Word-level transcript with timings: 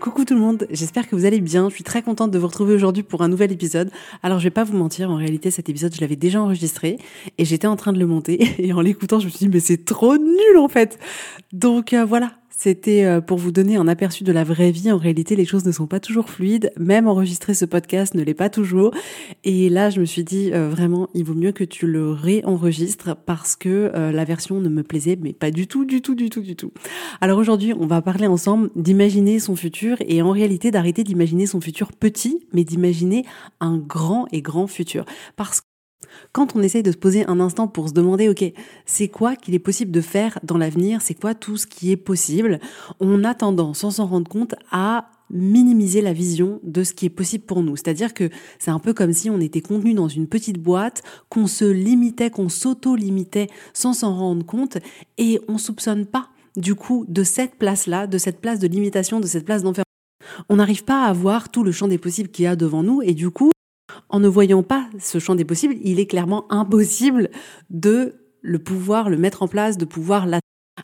Coucou 0.00 0.24
tout 0.24 0.34
le 0.34 0.40
monde, 0.40 0.68
j'espère 0.70 1.08
que 1.08 1.16
vous 1.16 1.24
allez 1.24 1.40
bien. 1.40 1.68
Je 1.68 1.74
suis 1.74 1.82
très 1.82 2.02
contente 2.02 2.30
de 2.30 2.38
vous 2.38 2.46
retrouver 2.46 2.72
aujourd'hui 2.72 3.02
pour 3.02 3.22
un 3.22 3.28
nouvel 3.28 3.50
épisode. 3.50 3.90
Alors 4.22 4.38
je 4.38 4.44
vais 4.44 4.50
pas 4.50 4.62
vous 4.62 4.76
mentir, 4.76 5.10
en 5.10 5.16
réalité 5.16 5.50
cet 5.50 5.68
épisode 5.68 5.92
je 5.92 6.00
l'avais 6.00 6.14
déjà 6.14 6.40
enregistré 6.40 6.98
et 7.36 7.44
j'étais 7.44 7.66
en 7.66 7.74
train 7.74 7.92
de 7.92 7.98
le 7.98 8.06
monter 8.06 8.54
et 8.64 8.72
en 8.72 8.80
l'écoutant 8.80 9.18
je 9.18 9.26
me 9.26 9.30
suis 9.30 9.40
dit 9.40 9.48
mais 9.48 9.58
c'est 9.58 9.84
trop 9.84 10.16
nul 10.16 10.56
en 10.56 10.68
fait. 10.68 11.00
Donc 11.52 11.94
euh, 11.94 12.04
voilà, 12.04 12.30
c'était 12.58 13.04
euh, 13.04 13.20
pour 13.20 13.38
vous 13.38 13.52
donner 13.52 13.76
un 13.76 13.86
aperçu 13.86 14.24
de 14.24 14.32
la 14.32 14.42
vraie 14.42 14.72
vie. 14.72 14.90
En 14.90 14.98
réalité, 14.98 15.36
les 15.36 15.44
choses 15.44 15.64
ne 15.64 15.70
sont 15.70 15.86
pas 15.86 16.00
toujours 16.00 16.28
fluides. 16.28 16.72
Même 16.76 17.06
enregistrer 17.06 17.54
ce 17.54 17.64
podcast 17.64 18.14
ne 18.14 18.22
l'est 18.24 18.34
pas 18.34 18.50
toujours. 18.50 18.90
Et 19.44 19.68
là, 19.68 19.90
je 19.90 20.00
me 20.00 20.04
suis 20.04 20.24
dit, 20.24 20.50
euh, 20.52 20.68
vraiment, 20.68 21.08
il 21.14 21.24
vaut 21.24 21.34
mieux 21.34 21.52
que 21.52 21.62
tu 21.62 21.86
le 21.86 22.10
réenregistres 22.10 23.14
parce 23.14 23.54
que 23.54 23.92
euh, 23.94 24.10
la 24.10 24.24
version 24.24 24.60
ne 24.60 24.68
me 24.68 24.82
plaisait, 24.82 25.16
mais 25.22 25.32
pas 25.32 25.52
du 25.52 25.68
tout, 25.68 25.84
du 25.84 26.02
tout, 26.02 26.16
du 26.16 26.30
tout, 26.30 26.40
du 26.40 26.56
tout. 26.56 26.72
Alors 27.20 27.38
aujourd'hui, 27.38 27.74
on 27.78 27.86
va 27.86 28.02
parler 28.02 28.26
ensemble 28.26 28.70
d'imaginer 28.74 29.38
son 29.38 29.54
futur 29.54 29.96
et 30.00 30.20
en 30.20 30.32
réalité 30.32 30.72
d'arrêter 30.72 31.04
d'imaginer 31.04 31.46
son 31.46 31.60
futur 31.60 31.92
petit, 31.92 32.40
mais 32.52 32.64
d'imaginer 32.64 33.24
un 33.60 33.78
grand 33.78 34.26
et 34.32 34.42
grand 34.42 34.66
futur. 34.66 35.04
Parce 35.36 35.62
quand 36.32 36.56
on 36.56 36.62
essaye 36.62 36.82
de 36.82 36.92
se 36.92 36.96
poser 36.96 37.26
un 37.26 37.40
instant 37.40 37.68
pour 37.68 37.88
se 37.88 37.94
demander, 37.94 38.28
OK, 38.28 38.44
c'est 38.86 39.08
quoi 39.08 39.36
qu'il 39.36 39.54
est 39.54 39.58
possible 39.58 39.90
de 39.90 40.00
faire 40.00 40.38
dans 40.42 40.58
l'avenir, 40.58 41.02
c'est 41.02 41.14
quoi 41.14 41.34
tout 41.34 41.56
ce 41.56 41.66
qui 41.66 41.90
est 41.90 41.96
possible, 41.96 42.60
on 43.00 43.24
a 43.24 43.34
tendance, 43.34 43.78
sans 43.78 43.92
s'en 43.92 44.06
rendre 44.06 44.28
compte, 44.28 44.54
à 44.70 45.10
minimiser 45.30 46.00
la 46.00 46.12
vision 46.12 46.60
de 46.62 46.82
ce 46.84 46.94
qui 46.94 47.06
est 47.06 47.10
possible 47.10 47.44
pour 47.44 47.62
nous. 47.62 47.76
C'est-à-dire 47.76 48.14
que 48.14 48.30
c'est 48.58 48.70
un 48.70 48.78
peu 48.78 48.94
comme 48.94 49.12
si 49.12 49.28
on 49.30 49.40
était 49.40 49.60
contenu 49.60 49.94
dans 49.94 50.08
une 50.08 50.26
petite 50.26 50.58
boîte, 50.58 51.02
qu'on 51.28 51.46
se 51.46 51.64
limitait, 51.64 52.30
qu'on 52.30 52.48
s'auto-limitait 52.48 53.48
sans 53.74 53.92
s'en 53.92 54.16
rendre 54.16 54.44
compte 54.44 54.78
et 55.18 55.40
on 55.48 55.58
soupçonne 55.58 56.06
pas 56.06 56.28
du 56.56 56.74
coup 56.74 57.04
de 57.08 57.22
cette 57.22 57.56
place-là, 57.56 58.06
de 58.06 58.18
cette 58.18 58.40
place 58.40 58.58
de 58.58 58.66
limitation, 58.66 59.20
de 59.20 59.26
cette 59.26 59.44
place 59.44 59.62
d'enfermement. 59.62 59.84
On 60.48 60.56
n'arrive 60.56 60.84
pas 60.84 61.04
à 61.04 61.12
voir 61.12 61.50
tout 61.50 61.62
le 61.62 61.72
champ 61.72 61.88
des 61.88 61.98
possibles 61.98 62.30
qu'il 62.30 62.44
y 62.44 62.48
a 62.48 62.56
devant 62.56 62.82
nous 62.82 63.02
et 63.02 63.14
du 63.14 63.30
coup, 63.30 63.50
en 64.08 64.20
ne 64.20 64.28
voyant 64.28 64.62
pas 64.62 64.88
ce 64.98 65.18
champ 65.18 65.34
des 65.34 65.44
possibles, 65.44 65.76
il 65.82 66.00
est 66.00 66.06
clairement 66.06 66.50
impossible 66.50 67.30
de 67.70 68.14
le 68.40 68.58
pouvoir 68.58 69.10
le 69.10 69.16
mettre 69.16 69.42
en 69.42 69.48
place, 69.48 69.76
de 69.78 69.84
pouvoir. 69.84 70.26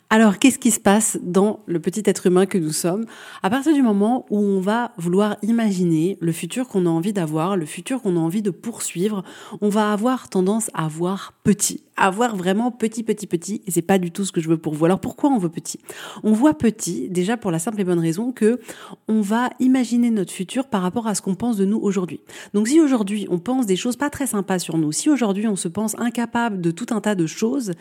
Alors, 0.09 0.39
qu'est-ce 0.39 0.59
qui 0.59 0.71
se 0.71 0.79
passe 0.79 1.17
dans 1.21 1.59
le 1.65 1.79
petit 1.79 2.03
être 2.05 2.27
humain 2.27 2.45
que 2.45 2.57
nous 2.57 2.71
sommes 2.71 3.05
À 3.43 3.49
partir 3.49 3.73
du 3.73 3.81
moment 3.81 4.25
où 4.29 4.39
on 4.39 4.59
va 4.59 4.91
vouloir 4.97 5.37
imaginer 5.41 6.17
le 6.21 6.31
futur 6.31 6.67
qu'on 6.67 6.85
a 6.85 6.89
envie 6.89 7.13
d'avoir, 7.13 7.57
le 7.57 7.65
futur 7.65 8.01
qu'on 8.01 8.17
a 8.17 8.19
envie 8.19 8.41
de 8.41 8.51
poursuivre, 8.51 9.23
on 9.61 9.69
va 9.69 9.91
avoir 9.91 10.29
tendance 10.29 10.69
à 10.73 10.87
voir 10.87 11.33
petit 11.43 11.81
avoir 11.97 12.35
vraiment 12.35 12.71
petit, 12.71 13.03
petit, 13.03 13.27
petit, 13.27 13.61
et 13.65 13.71
c'est 13.71 13.81
pas 13.81 13.97
du 13.97 14.11
tout 14.11 14.25
ce 14.25 14.31
que 14.31 14.41
je 14.41 14.49
veux 14.49 14.57
pour 14.57 14.73
vous. 14.73 14.85
Alors 14.85 14.99
pourquoi 14.99 15.29
on 15.29 15.37
veut 15.37 15.49
petit? 15.49 15.79
On 16.23 16.33
voit 16.33 16.53
petit 16.53 17.09
déjà 17.09 17.37
pour 17.37 17.51
la 17.51 17.59
simple 17.59 17.79
et 17.79 17.83
bonne 17.83 17.99
raison 17.99 18.31
que 18.31 18.59
on 19.07 19.21
va 19.21 19.49
imaginer 19.59 20.09
notre 20.09 20.33
futur 20.33 20.67
par 20.67 20.81
rapport 20.81 21.07
à 21.07 21.15
ce 21.15 21.21
qu'on 21.21 21.35
pense 21.35 21.57
de 21.57 21.65
nous 21.65 21.79
aujourd'hui. 21.79 22.19
Donc 22.53 22.67
si 22.67 22.81
aujourd'hui 22.81 23.27
on 23.29 23.39
pense 23.39 23.65
des 23.65 23.75
choses 23.75 23.95
pas 23.95 24.09
très 24.09 24.27
sympas 24.27 24.59
sur 24.59 24.77
nous, 24.77 24.91
si 24.91 25.09
aujourd'hui 25.09 25.47
on 25.47 25.55
se 25.55 25.67
pense 25.67 25.97
incapable 25.97 26.59
de 26.59 26.71
tout 26.71 26.87
un 26.91 26.99
tas 26.99 27.15
de 27.15 27.27
choses, 27.27 27.71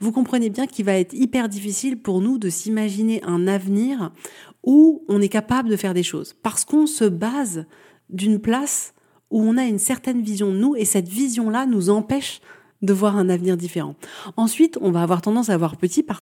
vous 0.00 0.12
comprenez 0.12 0.50
bien 0.50 0.66
qu'il 0.66 0.84
va 0.84 0.94
être 0.94 1.14
hyper 1.14 1.48
difficile 1.48 1.61
pour 2.02 2.20
nous 2.20 2.38
de 2.38 2.48
s'imaginer 2.48 3.22
un 3.24 3.46
avenir 3.46 4.12
où 4.64 5.04
on 5.08 5.20
est 5.20 5.28
capable 5.28 5.68
de 5.68 5.76
faire 5.76 5.94
des 5.94 6.02
choses, 6.02 6.34
parce 6.42 6.64
qu'on 6.64 6.86
se 6.86 7.04
base 7.04 7.66
d'une 8.10 8.40
place 8.40 8.94
où 9.30 9.42
on 9.42 9.56
a 9.56 9.64
une 9.64 9.78
certaine 9.78 10.22
vision 10.22 10.52
de 10.52 10.58
nous, 10.58 10.76
et 10.76 10.84
cette 10.84 11.08
vision-là 11.08 11.66
nous 11.66 11.90
empêche 11.90 12.40
de 12.82 12.92
voir 12.92 13.16
un 13.16 13.28
avenir 13.28 13.56
différent. 13.56 13.94
Ensuite, 14.36 14.78
on 14.80 14.90
va 14.90 15.02
avoir 15.02 15.22
tendance 15.22 15.50
à 15.50 15.56
voir 15.56 15.76
petit 15.76 16.02
parce 16.02 16.20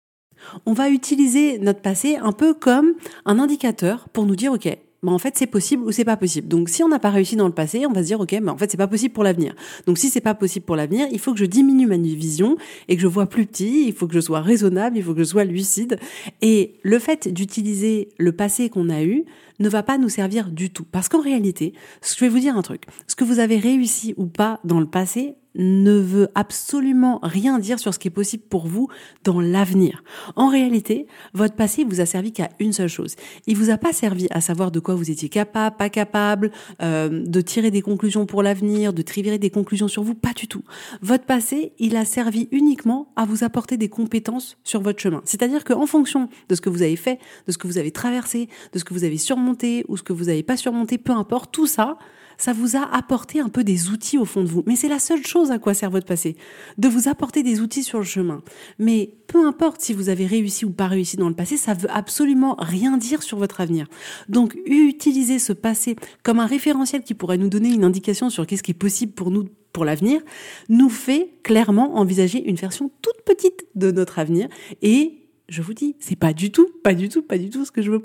on 0.66 0.74
va 0.74 0.90
utiliser 0.90 1.58
notre 1.60 1.82
passé 1.82 2.16
un 2.16 2.32
peu 2.32 2.54
comme 2.54 2.94
un 3.26 3.40
indicateur 3.40 4.08
pour 4.10 4.26
nous 4.26 4.36
dire, 4.36 4.54
OK, 4.54 4.68
bah 5.04 5.12
en 5.12 5.20
fait 5.20 5.38
c'est 5.38 5.48
possible 5.48 5.84
ou 5.84 5.92
c'est 5.92 6.06
pas 6.06 6.18
possible. 6.18 6.48
Donc 6.48 6.70
si 6.70 6.84
on 6.84 6.90
n'a 6.90 7.00
pas 7.00 7.12
réussi 7.12 7.36
dans 7.36 7.48
le 7.48 7.54
passé, 7.54 7.86
on 7.86 7.92
va 7.92 8.02
se 8.02 8.08
dire 8.08 8.20
ok, 8.20 8.32
mais 8.42 8.50
en 8.50 8.58
fait 8.58 8.72
c'est 8.72 8.78
pas 8.78 8.88
possible 8.88 9.14
pour 9.14 9.24
l'avenir. 9.24 9.54
Donc 9.86 9.98
si 9.98 10.10
c'est 10.10 10.22
pas 10.22 10.34
possible 10.34 10.66
pour 10.66 10.76
l'avenir, 10.76 11.08
il 11.12 11.20
faut 11.20 11.34
que 11.34 11.40
je 11.40 11.46
diminue 11.46 11.86
ma 11.86 11.98
vision 11.98 12.58
et 12.88 12.96
que 12.96 13.02
je 13.02 13.08
vois 13.08 13.28
plus 13.28 13.46
petit, 13.46 13.86
il 13.88 13.94
faut 13.94 14.08
que 14.08 14.14
je 14.14 14.20
sois 14.20 14.42
raisonnable, 14.42 14.98
il 14.98 15.04
faut 15.04 15.14
que 15.14 15.20
je 15.20 15.26
sois 15.26 15.44
lucide. 15.44 16.00
Et 16.42 16.80
le 16.84 17.00
fait 17.00 17.28
d'utiliser 17.28 18.10
le 18.18 18.32
passé 18.32 18.70
qu'on 18.70 18.90
a 18.90 19.04
eu 19.04 19.26
ne 19.60 19.70
va 19.70 19.84
pas 19.84 19.98
nous 19.98 20.10
servir 20.10 20.50
du 20.50 20.70
tout. 20.70 20.86
Parce 20.92 21.10
qu'en 21.10 21.22
réalité, 21.22 21.74
je 22.02 22.20
vais 22.20 22.30
vous 22.30 22.40
dire 22.40 22.58
un 22.58 22.62
truc, 22.62 22.84
ce 23.08 23.16
que 23.16 23.24
vous 23.24 23.40
avez 23.40 23.58
réussi 23.58 24.14
ou 24.18 24.26
pas 24.26 24.60
dans 24.64 24.80
le 24.80 24.86
passé 24.86 25.36
ne 25.58 25.94
veut 25.94 26.30
absolument 26.36 27.20
rien 27.24 27.60
dire 27.60 27.80
sur 27.80 27.94
ce 27.94 28.00
qui 28.00 28.08
est 28.08 28.12
possible 28.12 28.44
pour 28.50 28.68
vous 28.68 28.88
dans 29.24 29.42
l'avenir. 29.42 30.04
En 30.36 30.50
réalité, 30.50 31.08
votre 31.34 31.56
passé 31.56 31.84
vous 31.84 32.00
a 32.00 32.06
servi 32.06 32.32
qu'à 32.32 32.50
une 32.60 32.74
seule 32.74 32.88
chose. 32.88 33.16
Il 33.48 33.58
vous 33.58 33.70
a 33.70 33.78
pas 33.78 33.94
servi 33.94 34.28
à 34.32 34.40
savoir 34.40 34.72
de 34.72 34.80
quoi 34.80 34.96
vous 34.96 35.12
étiez 35.12 35.30
capable, 35.30 35.76
pas 35.76 35.90
capable, 35.90 36.52
euh, 36.82 37.24
de 37.26 37.42
tirer 37.42 37.72
des 37.72 37.82
conclusions 37.82 38.26
pour 38.26 38.44
l'avenir, 38.44 38.94
de 38.94 39.02
tirer 39.02 39.38
des 39.38 39.50
conclusions 39.50 39.88
sur 39.88 40.04
vous, 40.04 40.16
pas 40.16 40.34
du 40.34 40.48
tout. 40.48 40.64
Votre 41.02 41.26
passé, 41.26 41.74
il 41.80 41.96
a 41.96 42.06
servi 42.06 42.48
uniquement 42.52 43.12
à 43.16 43.26
vous 43.26 43.44
apporter 43.44 43.78
des 43.78 43.90
compétences 43.90 44.58
sur 44.64 44.82
votre 44.82 45.00
chemin. 45.00 45.22
C'est-à-dire 45.26 45.64
qu'en 45.64 45.86
fonction 45.86 46.30
de 46.50 46.56
ce 46.56 46.62
que 46.62 46.70
vous 46.70 46.82
avez 46.82 46.96
fait, 46.96 47.20
de 47.48 47.52
ce 47.52 47.58
que 47.58 47.68
vous 47.68 47.78
avez 47.78 47.92
traversé, 47.92 48.48
de 48.74 48.80
ce 48.80 48.84
que 48.84 48.94
vous 48.94 49.04
avez 49.04 49.18
surmonté 49.18 49.86
ou 49.88 49.98
ce 49.98 50.04
que 50.04 50.14
vous 50.14 50.26
n'avez 50.26 50.44
pas 50.44 50.58
surmonté, 50.58 50.98
peu 50.98 51.14
importe, 51.14 51.52
tout 51.52 51.68
ça, 51.68 51.98
ça 52.38 52.54
vous 52.54 52.76
a 52.76 52.84
apporté 52.96 53.40
un 53.40 53.50
peu 53.50 53.64
des 53.64 53.90
outils 53.90 54.18
au 54.18 54.26
fond 54.26 54.44
de 54.44 54.48
vous. 54.48 54.64
Mais 54.66 54.76
c'est 54.76 54.88
la 54.88 55.00
seule 55.00 55.26
chose 55.26 55.52
à 55.52 55.60
quoi 55.60 55.74
sert 55.74 55.90
votre 55.90 56.06
passé, 56.06 56.36
de 56.78 56.88
vous 56.88 57.08
apporter 57.08 57.44
des 57.44 57.62
outils 57.62 57.84
sur 57.84 58.00
le 58.00 58.06
chemin. 58.06 58.42
Mais 58.80 59.16
peu 59.28 59.46
importe 59.46 59.82
si 59.82 59.94
vous 59.94 60.10
avez 60.10 60.26
réussi 60.26 60.66
ou 60.66 60.72
pas 60.72 60.88
réussi 60.88 61.18
dans 61.18 61.30
le 61.30 61.36
passé, 61.36 61.58
ça 61.58 61.74
veut 61.74 61.90
absolument 61.92 62.56
rien 62.60 62.98
dire 62.98 63.24
sur 63.24 63.38
votre 63.38 63.62
avenir. 63.62 63.88
Donc 64.30 64.58
utiliser 64.66 65.40
ce 65.40 65.54
passé 65.54 65.96
comme 66.24 66.40
un 66.40 66.46
référentiel 66.46 67.04
qui 67.04 67.14
pourrait 67.14 67.38
nous 67.38 67.50
donner 67.50 67.70
une 67.70 67.84
indication 67.84 68.30
sur 68.30 68.46
qu'est-ce 68.46 68.64
qui 68.64 68.72
est 68.72 68.74
possible 68.74 69.14
pour 69.14 69.32
nous 69.32 69.46
pour 69.74 69.86
l'avenir, 69.86 70.22
nous 70.70 70.90
fait 70.90 71.30
clairement 71.44 71.98
envisager 71.98 72.44
une 72.50 72.56
version 72.56 72.90
toute 73.04 73.22
petite 73.26 73.68
de 73.76 73.92
notre 73.92 74.18
avenir 74.18 74.48
et 74.82 75.28
je 75.50 75.62
vous 75.62 75.76
dis, 75.76 75.96
c'est 76.00 76.16
pas 76.16 76.34
du 76.34 76.52
tout, 76.52 76.68
pas 76.84 76.96
du 76.96 77.10
tout, 77.10 77.22
pas 77.22 77.38
du 77.38 77.52
tout 77.52 77.64
ce 77.64 77.72
que 77.72 77.84
je 77.84 77.92
veux. 77.92 78.02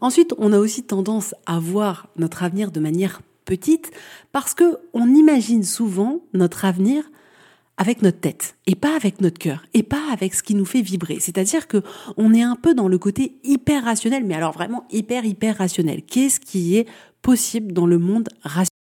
Ensuite, 0.00 0.34
on 0.38 0.52
a 0.54 0.58
aussi 0.58 0.82
tendance 0.82 1.34
à 1.44 1.58
voir 1.58 2.08
notre 2.16 2.42
avenir 2.42 2.70
de 2.70 2.80
manière 2.80 3.20
petite 3.44 3.90
parce 4.32 4.54
que 4.54 4.78
on 4.92 5.08
imagine 5.08 5.62
souvent 5.62 6.20
notre 6.32 6.64
avenir 6.64 7.04
avec 7.76 8.02
notre 8.02 8.20
tête 8.20 8.56
et 8.66 8.74
pas 8.74 8.94
avec 8.94 9.20
notre 9.20 9.38
cœur 9.38 9.64
et 9.74 9.82
pas 9.82 10.02
avec 10.12 10.34
ce 10.34 10.42
qui 10.42 10.54
nous 10.54 10.64
fait 10.64 10.82
vibrer. 10.82 11.18
C'est-à-dire 11.20 11.66
que 11.66 11.82
on 12.16 12.32
est 12.32 12.42
un 12.42 12.56
peu 12.56 12.74
dans 12.74 12.88
le 12.88 12.98
côté 12.98 13.38
hyper 13.42 13.84
rationnel, 13.84 14.24
mais 14.24 14.34
alors 14.34 14.52
vraiment 14.52 14.84
hyper 14.90 15.24
hyper 15.24 15.58
rationnel. 15.58 16.02
Qu'est-ce 16.02 16.40
qui 16.40 16.76
est 16.76 16.86
possible 17.22 17.72
dans 17.72 17.86
le 17.86 17.98
monde 17.98 18.28
rationnel 18.42 18.73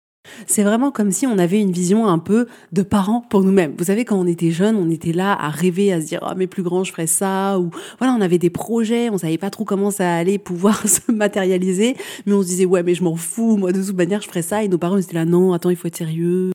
c'est 0.47 0.63
vraiment 0.63 0.91
comme 0.91 1.11
si 1.11 1.27
on 1.27 1.37
avait 1.37 1.59
une 1.59 1.71
vision 1.71 2.07
un 2.07 2.19
peu 2.19 2.47
de 2.71 2.81
parents 2.81 3.21
pour 3.29 3.43
nous-mêmes. 3.43 3.73
Vous 3.77 3.85
savez, 3.85 4.05
quand 4.05 4.17
on 4.17 4.27
était 4.27 4.51
jeune, 4.51 4.75
on 4.75 4.89
était 4.89 5.13
là 5.13 5.33
à 5.33 5.49
rêver, 5.49 5.91
à 5.93 6.01
se 6.01 6.07
dire, 6.07 6.19
oh, 6.27 6.33
mais 6.37 6.47
plus 6.47 6.63
grand, 6.63 6.83
je 6.83 6.91
ferais 6.91 7.07
ça, 7.07 7.59
ou 7.59 7.69
voilà, 7.99 8.13
on 8.17 8.21
avait 8.21 8.37
des 8.37 8.49
projets, 8.49 9.09
on 9.09 9.17
savait 9.17 9.37
pas 9.37 9.49
trop 9.49 9.65
comment 9.65 9.91
ça 9.91 10.15
allait 10.15 10.37
pouvoir 10.37 10.87
se 10.87 11.11
matérialiser, 11.11 11.95
mais 12.25 12.33
on 12.33 12.41
se 12.41 12.47
disait, 12.47 12.65
ouais, 12.65 12.83
mais 12.83 12.95
je 12.95 13.03
m'en 13.03 13.15
fous, 13.15 13.57
moi, 13.57 13.71
de 13.71 13.83
toute 13.83 13.97
manière, 13.97 14.21
je 14.21 14.27
ferais 14.27 14.41
ça, 14.41 14.63
et 14.63 14.67
nos 14.67 14.77
parents 14.77 14.97
étaient 14.97 15.13
là, 15.13 15.25
non, 15.25 15.53
attends, 15.53 15.69
il 15.69 15.75
faut 15.75 15.87
être 15.87 15.97
sérieux. 15.97 16.52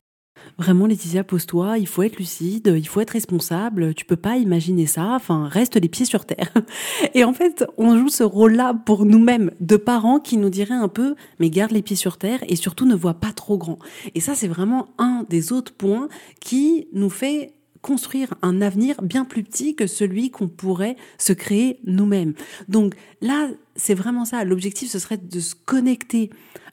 Vraiment 0.59 0.85
Laetitia, 0.85 1.23
pose-toi, 1.23 1.77
il 1.77 1.87
faut 1.87 2.03
être 2.03 2.17
lucide, 2.17 2.73
il 2.75 2.87
faut 2.87 2.99
être 2.99 3.11
responsable, 3.11 3.93
tu 3.95 4.05
peux 4.05 4.17
pas 4.17 4.37
imaginer 4.37 4.85
ça, 4.85 5.13
enfin, 5.15 5.47
reste 5.47 5.77
les 5.77 5.87
pieds 5.87 6.05
sur 6.05 6.25
terre. 6.25 6.51
Et 7.13 7.23
en 7.23 7.33
fait, 7.33 7.65
on 7.77 7.97
joue 7.97 8.09
ce 8.09 8.23
rôle-là 8.23 8.73
pour 8.85 9.05
nous-mêmes, 9.05 9.51
de 9.61 9.77
parents 9.77 10.19
qui 10.19 10.37
nous 10.37 10.49
diraient 10.49 10.73
un 10.73 10.89
peu, 10.89 11.15
mais 11.39 11.49
garde 11.49 11.71
les 11.71 11.81
pieds 11.81 11.95
sur 11.95 12.17
terre 12.17 12.39
et 12.47 12.55
surtout 12.55 12.85
ne 12.85 12.95
vois 12.95 13.13
pas 13.13 13.31
trop 13.31 13.57
grand. 13.57 13.79
Et 14.15 14.19
ça, 14.19 14.35
c'est 14.35 14.47
vraiment 14.47 14.89
un 14.97 15.25
des 15.29 15.53
autres 15.53 15.73
points 15.73 16.09
qui 16.41 16.87
nous 16.93 17.09
fait 17.09 17.53
construire 17.81 18.33
un 18.41 18.61
avenir 18.61 19.01
bien 19.01 19.23
plus 19.23 19.43
petit 19.43 19.75
que 19.75 19.87
celui 19.87 20.31
qu'on 20.31 20.49
pourrait 20.49 20.97
se 21.17 21.31
créer 21.31 21.79
nous-mêmes. 21.85 22.33
Donc 22.67 22.95
là, 23.21 23.49
c'est 23.75 23.93
vraiment 23.93 24.25
ça. 24.25 24.43
L'objectif, 24.43 24.89
ce 24.89 24.99
serait 24.99 25.17
de 25.17 25.39
se 25.39 25.55
connecter 25.55 26.29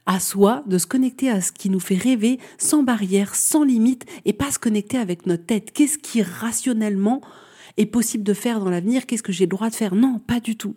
à 0.07 0.21
soi, 0.21 0.63
de 0.67 0.79
se 0.79 0.87
connecter 0.87 1.29
à 1.31 1.41
ce 1.41 1.53
qui 1.53 1.69
nous 1.69 1.81
fait 1.81 1.97
rêver 1.97 2.39
sans 2.59 2.83
barrière, 2.83 3.35
sans 3.35 3.65
limite, 3.65 4.05
et 4.25 4.33
pas 4.33 4.51
se 4.51 4.59
connecter 4.59 4.99
avec 4.99 5.27
notre 5.27 5.45
tête. 5.45 5.73
Qu'est-ce 5.73 5.99
qui 5.99 6.23
rationnellement 6.23 7.21
est 7.77 7.87
possible 7.87 8.25
de 8.25 8.33
faire 8.33 8.61
dans 8.61 8.71
l'avenir? 8.71 9.07
Qu'est-ce 9.07 9.23
que 9.23 9.33
j'ai 9.33 9.45
le 9.45 9.51
droit 9.51 9.69
de 9.69 9.75
faire? 9.75 9.95
Non, 9.95 10.19
pas 10.19 10.41
du 10.41 10.57
tout. 10.57 10.75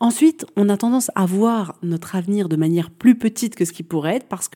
Ensuite, 0.00 0.46
on 0.56 0.68
a 0.68 0.76
tendance 0.76 1.10
à 1.14 1.26
voir 1.26 1.76
notre 1.82 2.14
avenir 2.14 2.48
de 2.48 2.56
manière 2.56 2.90
plus 2.90 3.16
petite 3.18 3.54
que 3.54 3.64
ce 3.64 3.72
qui 3.72 3.82
pourrait 3.82 4.16
être 4.16 4.28
parce 4.28 4.48
que 4.48 4.54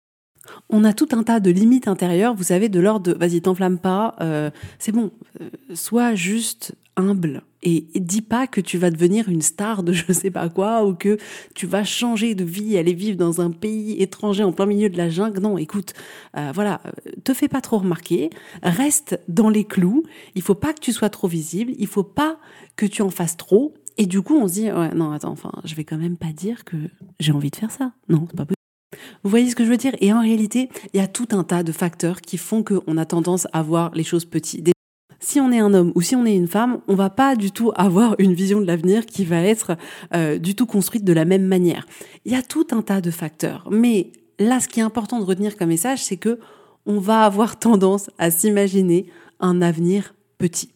on 0.68 0.84
a 0.84 0.92
tout 0.92 1.08
un 1.12 1.22
tas 1.22 1.38
de 1.38 1.50
limites 1.50 1.88
intérieures, 1.88 2.34
vous 2.34 2.44
savez, 2.44 2.68
de 2.68 2.80
l'ordre 2.80 3.12
de 3.12 3.18
vas-y, 3.18 3.40
t'enflamme 3.40 3.78
pas, 3.78 4.16
euh, 4.20 4.50
c'est 4.78 4.90
bon, 4.90 5.12
euh, 5.40 5.48
sois 5.74 6.14
juste 6.14 6.74
humble 7.00 7.42
et, 7.62 7.86
dis 7.94 8.22
pas 8.22 8.46
que 8.46 8.60
tu 8.60 8.78
vas 8.78 8.90
devenir 8.90 9.28
une 9.28 9.42
star 9.42 9.82
de 9.82 9.92
je 9.92 10.12
sais 10.12 10.30
pas 10.30 10.48
quoi 10.48 10.84
ou 10.84 10.94
que 10.94 11.18
tu 11.54 11.66
vas 11.66 11.84
changer 11.84 12.34
de 12.34 12.44
vie, 12.44 12.78
aller 12.78 12.94
vivre 12.94 13.16
dans 13.16 13.40
un 13.40 13.50
pays 13.50 14.00
étranger 14.00 14.44
en 14.44 14.52
plein 14.52 14.66
milieu 14.66 14.88
de 14.88 14.96
la 14.96 15.10
jungle. 15.10 15.40
Non, 15.40 15.58
écoute, 15.58 15.92
euh, 16.36 16.52
voilà, 16.54 16.80
te 17.24 17.34
fais 17.34 17.48
pas 17.48 17.60
trop 17.60 17.78
remarquer, 17.78 18.30
reste 18.62 19.20
dans 19.28 19.50
les 19.50 19.64
clous. 19.64 20.04
Il 20.34 20.42
faut 20.42 20.54
pas 20.54 20.72
que 20.72 20.80
tu 20.80 20.92
sois 20.92 21.10
trop 21.10 21.28
visible, 21.28 21.72
il 21.78 21.86
faut 21.86 22.04
pas 22.04 22.38
que 22.76 22.86
tu 22.86 23.02
en 23.02 23.10
fasses 23.10 23.36
trop. 23.36 23.74
Et 23.98 24.06
du 24.06 24.22
coup, 24.22 24.36
on 24.36 24.48
se 24.48 24.54
dit 24.54 24.72
ouais, 24.72 24.94
non, 24.94 25.12
attends, 25.12 25.32
enfin, 25.32 25.52
je 25.64 25.74
vais 25.74 25.84
quand 25.84 25.98
même 25.98 26.16
pas 26.16 26.32
dire 26.32 26.64
que 26.64 26.76
j'ai 27.18 27.32
envie 27.32 27.50
de 27.50 27.56
faire 27.56 27.70
ça. 27.70 27.92
Non, 28.08 28.26
c'est 28.30 28.36
pas 28.36 28.44
possible. 28.44 28.54
Vous 29.22 29.30
voyez 29.30 29.50
ce 29.50 29.56
que 29.56 29.64
je 29.64 29.70
veux 29.70 29.76
dire? 29.76 29.94
Et 30.00 30.12
en 30.12 30.20
réalité, 30.20 30.70
il 30.94 31.00
y 31.00 31.02
a 31.02 31.06
tout 31.06 31.28
un 31.32 31.44
tas 31.44 31.62
de 31.62 31.72
facteurs 31.72 32.20
qui 32.20 32.38
font 32.38 32.62
qu'on 32.62 32.96
a 32.96 33.04
tendance 33.04 33.46
à 33.52 33.62
voir 33.62 33.90
les 33.94 34.04
choses 34.04 34.24
petites. 34.24 34.70
Si 35.20 35.38
on 35.38 35.52
est 35.52 35.58
un 35.58 35.74
homme 35.74 35.92
ou 35.94 36.00
si 36.00 36.16
on 36.16 36.24
est 36.24 36.34
une 36.34 36.48
femme, 36.48 36.80
on 36.88 36.94
va 36.94 37.10
pas 37.10 37.36
du 37.36 37.52
tout 37.52 37.72
avoir 37.76 38.16
une 38.18 38.32
vision 38.32 38.60
de 38.60 38.66
l'avenir 38.66 39.04
qui 39.04 39.24
va 39.24 39.42
être 39.42 39.76
euh, 40.14 40.38
du 40.38 40.54
tout 40.54 40.66
construite 40.66 41.04
de 41.04 41.12
la 41.12 41.26
même 41.26 41.44
manière. 41.44 41.86
Il 42.24 42.32
y 42.32 42.36
a 42.36 42.42
tout 42.42 42.66
un 42.70 42.80
tas 42.80 43.02
de 43.02 43.10
facteurs. 43.10 43.68
Mais 43.70 44.12
là, 44.38 44.60
ce 44.60 44.68
qui 44.68 44.80
est 44.80 44.82
important 44.82 45.20
de 45.20 45.24
retenir 45.24 45.56
comme 45.56 45.68
message, 45.68 46.02
c'est 46.02 46.16
que 46.16 46.38
on 46.86 46.98
va 46.98 47.24
avoir 47.24 47.58
tendance 47.58 48.10
à 48.18 48.30
s'imaginer 48.30 49.06
un 49.38 49.60
avenir 49.60 50.14
petit. 50.38 50.72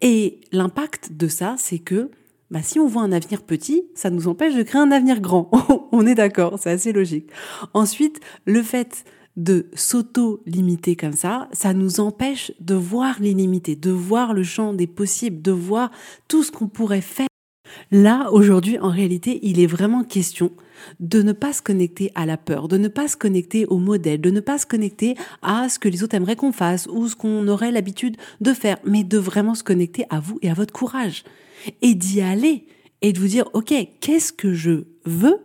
Et 0.00 0.40
l'impact 0.52 1.12
de 1.12 1.26
ça, 1.26 1.56
c'est 1.58 1.80
que 1.80 2.10
bah, 2.50 2.62
si 2.62 2.78
on 2.78 2.86
voit 2.86 3.02
un 3.02 3.12
avenir 3.12 3.42
petit, 3.42 3.84
ça 3.94 4.10
nous 4.10 4.28
empêche 4.28 4.54
de 4.54 4.62
créer 4.62 4.80
un 4.80 4.90
avenir 4.90 5.20
grand. 5.20 5.50
on 5.92 6.06
est 6.06 6.14
d'accord, 6.14 6.58
c'est 6.58 6.70
assez 6.70 6.92
logique. 6.92 7.28
Ensuite, 7.74 8.20
le 8.44 8.62
fait 8.62 9.04
de 9.40 9.66
s'auto-limiter 9.74 10.96
comme 10.96 11.14
ça, 11.14 11.48
ça 11.52 11.72
nous 11.72 11.98
empêche 12.00 12.52
de 12.60 12.74
voir 12.74 13.16
l'illimité, 13.20 13.74
de 13.74 13.90
voir 13.90 14.34
le 14.34 14.42
champ 14.42 14.74
des 14.74 14.86
possibles, 14.86 15.40
de 15.40 15.50
voir 15.50 15.90
tout 16.28 16.42
ce 16.42 16.52
qu'on 16.52 16.68
pourrait 16.68 17.00
faire. 17.00 17.26
Là, 17.90 18.30
aujourd'hui, 18.32 18.78
en 18.78 18.90
réalité, 18.90 19.38
il 19.42 19.58
est 19.60 19.66
vraiment 19.66 20.04
question 20.04 20.50
de 20.98 21.22
ne 21.22 21.32
pas 21.32 21.52
se 21.52 21.62
connecter 21.62 22.10
à 22.14 22.26
la 22.26 22.36
peur, 22.36 22.68
de 22.68 22.76
ne 22.76 22.88
pas 22.88 23.08
se 23.08 23.16
connecter 23.16 23.64
au 23.66 23.78
modèle, 23.78 24.20
de 24.20 24.30
ne 24.30 24.40
pas 24.40 24.58
se 24.58 24.66
connecter 24.66 25.14
à 25.40 25.68
ce 25.68 25.78
que 25.78 25.88
les 25.88 26.02
autres 26.02 26.14
aimeraient 26.16 26.36
qu'on 26.36 26.52
fasse 26.52 26.86
ou 26.88 27.08
ce 27.08 27.16
qu'on 27.16 27.48
aurait 27.48 27.72
l'habitude 27.72 28.16
de 28.40 28.52
faire, 28.52 28.76
mais 28.84 29.04
de 29.04 29.18
vraiment 29.18 29.54
se 29.54 29.62
connecter 29.62 30.04
à 30.10 30.20
vous 30.20 30.38
et 30.42 30.50
à 30.50 30.54
votre 30.54 30.72
courage 30.72 31.24
et 31.80 31.94
d'y 31.94 32.20
aller 32.20 32.66
et 33.02 33.12
de 33.12 33.20
vous 33.20 33.28
dire, 33.28 33.48
OK, 33.54 33.72
qu'est-ce 34.00 34.32
que 34.32 34.52
je 34.52 34.84
veux 35.04 35.38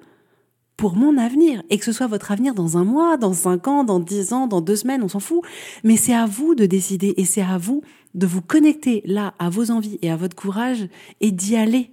pour 0.78 0.96
mon 0.96 1.18
avenir 1.18 1.64
et 1.70 1.78
que 1.78 1.86
ce 1.86 1.92
soit 1.92 2.08
votre 2.08 2.32
avenir 2.32 2.54
dans 2.54 2.78
un 2.78 2.84
mois, 2.84 3.18
dans 3.18 3.34
cinq 3.34 3.68
ans, 3.68 3.84
dans 3.84 4.00
dix 4.00 4.34
ans, 4.34 4.48
dans 4.48 4.62
deux 4.62 4.76
semaines, 4.76 5.04
on 5.04 5.08
s'en 5.08 5.20
fout. 5.20 5.42
Mais 5.84 5.98
c'est 5.98 6.14
à 6.14 6.26
vous 6.26 6.56
de 6.56 6.66
décider 6.66 7.14
et 7.18 7.26
c'est 7.26 7.42
à 7.42 7.58
vous 7.58 7.82
de 8.14 8.26
vous 8.28 8.42
connecter 8.42 9.02
là 9.06 9.34
à 9.40 9.50
vos 9.50 9.72
envies 9.72 10.00
et 10.02 10.10
à 10.10 10.16
votre 10.16 10.36
courage 10.36 10.88
et 11.22 11.32
d'y 11.32 11.56
aller. 11.56 11.92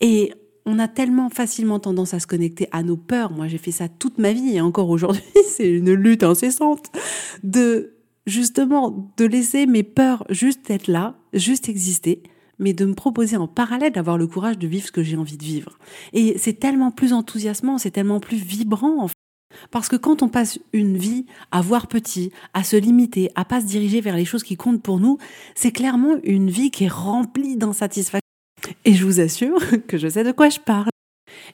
Et 0.00 0.32
on 0.66 0.78
a 0.78 0.88
tellement 0.88 1.28
facilement 1.28 1.78
tendance 1.78 2.14
à 2.14 2.20
se 2.20 2.26
connecter 2.26 2.68
à 2.72 2.82
nos 2.82 2.96
peurs. 2.96 3.30
Moi, 3.30 3.48
j'ai 3.48 3.58
fait 3.58 3.70
ça 3.70 3.88
toute 3.88 4.18
ma 4.18 4.32
vie 4.32 4.56
et 4.56 4.60
encore 4.60 4.88
aujourd'hui, 4.88 5.22
c'est 5.48 5.68
une 5.68 5.92
lutte 5.92 6.22
incessante 6.22 6.90
de 7.42 7.94
justement 8.26 9.12
de 9.18 9.24
laisser 9.26 9.66
mes 9.66 9.82
peurs 9.82 10.24
juste 10.30 10.70
être 10.70 10.88
là, 10.88 11.16
juste 11.34 11.68
exister 11.68 12.22
mais 12.58 12.72
de 12.72 12.84
me 12.84 12.94
proposer 12.94 13.36
en 13.36 13.46
parallèle 13.46 13.92
d'avoir 13.92 14.18
le 14.18 14.26
courage 14.26 14.58
de 14.58 14.66
vivre 14.66 14.86
ce 14.86 14.92
que 14.92 15.02
j'ai 15.02 15.16
envie 15.16 15.36
de 15.36 15.44
vivre. 15.44 15.78
Et 16.12 16.38
c'est 16.38 16.58
tellement 16.58 16.90
plus 16.90 17.12
enthousiasmant, 17.12 17.78
c'est 17.78 17.90
tellement 17.90 18.20
plus 18.20 18.36
vibrant 18.36 19.02
en 19.02 19.08
fait. 19.08 19.14
Parce 19.70 19.88
que 19.88 19.96
quand 19.96 20.22
on 20.22 20.28
passe 20.28 20.58
une 20.72 20.96
vie 20.96 21.26
à 21.52 21.60
voir 21.60 21.86
petit, 21.86 22.32
à 22.54 22.64
se 22.64 22.76
limiter, 22.76 23.30
à 23.34 23.44
pas 23.44 23.60
se 23.60 23.66
diriger 23.66 24.00
vers 24.00 24.16
les 24.16 24.24
choses 24.24 24.42
qui 24.42 24.56
comptent 24.56 24.82
pour 24.82 25.00
nous, 25.00 25.18
c'est 25.54 25.72
clairement 25.72 26.16
une 26.24 26.50
vie 26.50 26.70
qui 26.70 26.84
est 26.84 26.88
remplie 26.88 27.56
d'insatisfaction. 27.56 28.20
Et 28.84 28.94
je 28.94 29.04
vous 29.04 29.20
assure 29.20 29.60
que 29.86 29.98
je 29.98 30.08
sais 30.08 30.24
de 30.24 30.32
quoi 30.32 30.48
je 30.48 30.60
parle. 30.60 30.90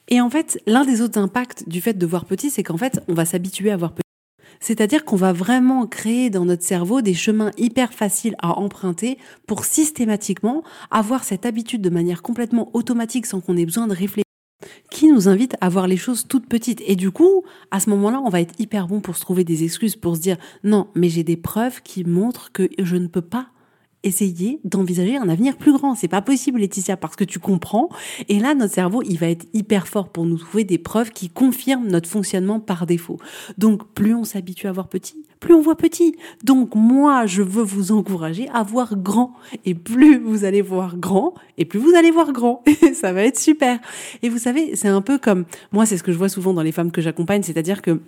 Et 0.08 0.20
en 0.20 0.30
fait, 0.30 0.60
l'un 0.66 0.84
des 0.84 1.02
autres 1.02 1.18
impacts 1.18 1.68
du 1.68 1.80
fait 1.80 1.94
de 1.94 2.06
voir 2.06 2.24
petit, 2.24 2.50
c'est 2.50 2.62
qu'en 2.62 2.76
fait, 2.76 3.02
on 3.08 3.14
va 3.14 3.24
s'habituer 3.24 3.70
à 3.70 3.76
voir 3.76 3.92
petit. 3.92 4.09
C'est-à-dire 4.60 5.04
qu'on 5.04 5.16
va 5.16 5.32
vraiment 5.32 5.86
créer 5.86 6.30
dans 6.30 6.44
notre 6.44 6.62
cerveau 6.62 7.00
des 7.00 7.14
chemins 7.14 7.50
hyper 7.56 7.92
faciles 7.92 8.36
à 8.38 8.58
emprunter 8.58 9.18
pour 9.46 9.64
systématiquement 9.64 10.62
avoir 10.90 11.24
cette 11.24 11.46
habitude 11.46 11.80
de 11.80 11.90
manière 11.90 12.22
complètement 12.22 12.70
automatique 12.74 13.26
sans 13.26 13.40
qu'on 13.40 13.56
ait 13.56 13.64
besoin 13.64 13.86
de 13.86 13.94
réfléchir 13.94 14.24
qui 14.90 15.10
nous 15.10 15.28
invite 15.28 15.56
à 15.60 15.68
voir 15.68 15.86
les 15.86 15.96
choses 15.96 16.26
toutes 16.28 16.46
petites. 16.46 16.82
Et 16.86 16.96
du 16.96 17.10
coup, 17.10 17.44
à 17.70 17.80
ce 17.80 17.88
moment-là, 17.90 18.20
on 18.24 18.28
va 18.28 18.40
être 18.40 18.58
hyper 18.58 18.86
bon 18.86 19.00
pour 19.00 19.16
se 19.16 19.22
trouver 19.22 19.44
des 19.44 19.64
excuses, 19.64 19.96
pour 19.96 20.16
se 20.16 20.20
dire 20.20 20.36
non, 20.64 20.88
mais 20.94 21.08
j'ai 21.08 21.24
des 21.24 21.36
preuves 21.36 21.80
qui 21.82 22.04
montrent 22.04 22.52
que 22.52 22.68
je 22.78 22.96
ne 22.96 23.06
peux 23.06 23.22
pas 23.22 23.48
essayer 24.02 24.60
d'envisager 24.64 25.16
un 25.16 25.28
avenir 25.28 25.56
plus 25.56 25.72
grand. 25.72 25.94
C'est 25.94 26.08
pas 26.08 26.22
possible, 26.22 26.60
Laetitia, 26.60 26.96
parce 26.96 27.16
que 27.16 27.24
tu 27.24 27.38
comprends. 27.38 27.88
Et 28.28 28.38
là, 28.38 28.54
notre 28.54 28.74
cerveau, 28.74 29.02
il 29.02 29.18
va 29.18 29.28
être 29.28 29.46
hyper 29.52 29.86
fort 29.86 30.08
pour 30.08 30.26
nous 30.26 30.38
trouver 30.38 30.64
des 30.64 30.78
preuves 30.78 31.10
qui 31.10 31.28
confirment 31.28 31.88
notre 31.88 32.08
fonctionnement 32.08 32.60
par 32.60 32.86
défaut. 32.86 33.18
Donc, 33.58 33.86
plus 33.92 34.14
on 34.14 34.24
s'habitue 34.24 34.66
à 34.66 34.72
voir 34.72 34.88
petit, 34.88 35.24
plus 35.38 35.54
on 35.54 35.60
voit 35.60 35.76
petit. 35.76 36.16
Donc, 36.44 36.74
moi, 36.74 37.26
je 37.26 37.42
veux 37.42 37.62
vous 37.62 37.92
encourager 37.92 38.48
à 38.52 38.62
voir 38.62 38.96
grand. 38.96 39.32
Et 39.64 39.74
plus 39.74 40.18
vous 40.18 40.44
allez 40.44 40.62
voir 40.62 40.96
grand, 40.96 41.34
et 41.58 41.64
plus 41.64 41.78
vous 41.78 41.94
allez 41.94 42.10
voir 42.10 42.32
grand. 42.32 42.62
ça 42.94 43.12
va 43.12 43.22
être 43.24 43.38
super. 43.38 43.78
Et 44.22 44.28
vous 44.28 44.38
savez, 44.38 44.76
c'est 44.76 44.88
un 44.88 45.02
peu 45.02 45.18
comme, 45.18 45.44
moi, 45.72 45.86
c'est 45.86 45.96
ce 45.96 46.02
que 46.02 46.12
je 46.12 46.18
vois 46.18 46.28
souvent 46.28 46.52
dans 46.52 46.62
les 46.62 46.72
femmes 46.72 46.90
que 46.90 47.02
j'accompagne, 47.02 47.42
c'est-à-dire 47.42 47.82
que 47.82 48.00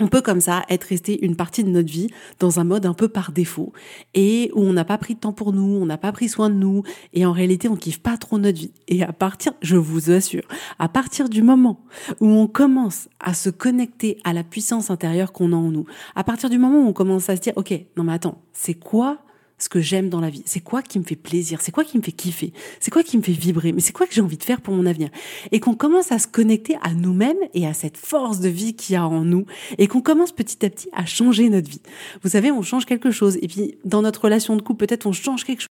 on 0.00 0.08
peut 0.08 0.22
comme 0.22 0.40
ça 0.40 0.62
être 0.68 0.84
resté 0.84 1.24
une 1.24 1.36
partie 1.36 1.64
de 1.64 1.68
notre 1.68 1.90
vie 1.90 2.08
dans 2.38 2.60
un 2.60 2.64
mode 2.64 2.86
un 2.86 2.94
peu 2.94 3.08
par 3.08 3.32
défaut 3.32 3.72
et 4.14 4.50
où 4.54 4.62
on 4.62 4.72
n'a 4.72 4.84
pas 4.84 4.98
pris 4.98 5.14
de 5.14 5.20
temps 5.20 5.32
pour 5.32 5.52
nous, 5.52 5.78
on 5.80 5.86
n'a 5.86 5.98
pas 5.98 6.12
pris 6.12 6.28
soin 6.28 6.50
de 6.50 6.54
nous 6.54 6.82
et 7.12 7.26
en 7.26 7.32
réalité 7.32 7.68
on 7.68 7.76
kiffe 7.76 8.00
pas 8.00 8.16
trop 8.16 8.38
notre 8.38 8.58
vie. 8.58 8.72
Et 8.88 9.02
à 9.02 9.12
partir, 9.12 9.52
je 9.60 9.76
vous 9.76 10.10
assure, 10.10 10.44
à 10.78 10.88
partir 10.88 11.28
du 11.28 11.42
moment 11.42 11.84
où 12.20 12.26
on 12.26 12.46
commence 12.46 13.08
à 13.20 13.34
se 13.34 13.50
connecter 13.50 14.18
à 14.24 14.32
la 14.32 14.44
puissance 14.44 14.90
intérieure 14.90 15.32
qu'on 15.32 15.52
a 15.52 15.56
en 15.56 15.70
nous, 15.70 15.86
à 16.14 16.24
partir 16.24 16.50
du 16.50 16.58
moment 16.58 16.84
où 16.84 16.88
on 16.88 16.92
commence 16.92 17.28
à 17.28 17.36
se 17.36 17.42
dire, 17.42 17.52
ok, 17.56 17.72
non 17.96 18.04
mais 18.04 18.14
attends, 18.14 18.42
c'est 18.52 18.74
quoi 18.74 19.18
ce 19.62 19.68
que 19.68 19.80
j'aime 19.80 20.08
dans 20.08 20.20
la 20.20 20.28
vie. 20.28 20.42
C'est 20.44 20.60
quoi 20.60 20.82
qui 20.82 20.98
me 20.98 21.04
fait 21.04 21.16
plaisir? 21.16 21.60
C'est 21.60 21.70
quoi 21.70 21.84
qui 21.84 21.96
me 21.96 22.02
fait 22.02 22.12
kiffer? 22.12 22.52
C'est 22.80 22.90
quoi 22.90 23.02
qui 23.02 23.16
me 23.16 23.22
fait 23.22 23.32
vibrer? 23.32 23.72
Mais 23.72 23.80
c'est 23.80 23.92
quoi 23.92 24.06
que 24.06 24.12
j'ai 24.12 24.20
envie 24.20 24.36
de 24.36 24.42
faire 24.42 24.60
pour 24.60 24.74
mon 24.74 24.86
avenir? 24.86 25.08
Et 25.52 25.60
qu'on 25.60 25.74
commence 25.74 26.10
à 26.10 26.18
se 26.18 26.26
connecter 26.26 26.76
à 26.82 26.92
nous-mêmes 26.92 27.38
et 27.54 27.66
à 27.66 27.72
cette 27.72 27.96
force 27.96 28.40
de 28.40 28.48
vie 28.48 28.74
qu'il 28.74 28.94
y 28.94 28.96
a 28.96 29.06
en 29.06 29.24
nous 29.24 29.46
et 29.78 29.86
qu'on 29.86 30.02
commence 30.02 30.32
petit 30.32 30.66
à 30.66 30.70
petit 30.70 30.88
à 30.92 31.06
changer 31.06 31.48
notre 31.48 31.70
vie. 31.70 31.82
Vous 32.22 32.30
savez, 32.30 32.50
on 32.50 32.62
change 32.62 32.86
quelque 32.86 33.12
chose 33.12 33.38
et 33.40 33.46
puis 33.46 33.78
dans 33.84 34.02
notre 34.02 34.24
relation 34.24 34.56
de 34.56 34.62
couple, 34.62 34.86
peut-être 34.86 35.06
on 35.06 35.12
change 35.12 35.44
quelque 35.44 35.60
chose. 35.60 35.68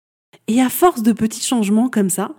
Et 0.48 0.62
à 0.62 0.70
force 0.70 1.04
de 1.04 1.12
petits 1.12 1.46
changements 1.46 1.90
comme 1.90 2.10
ça, 2.10 2.32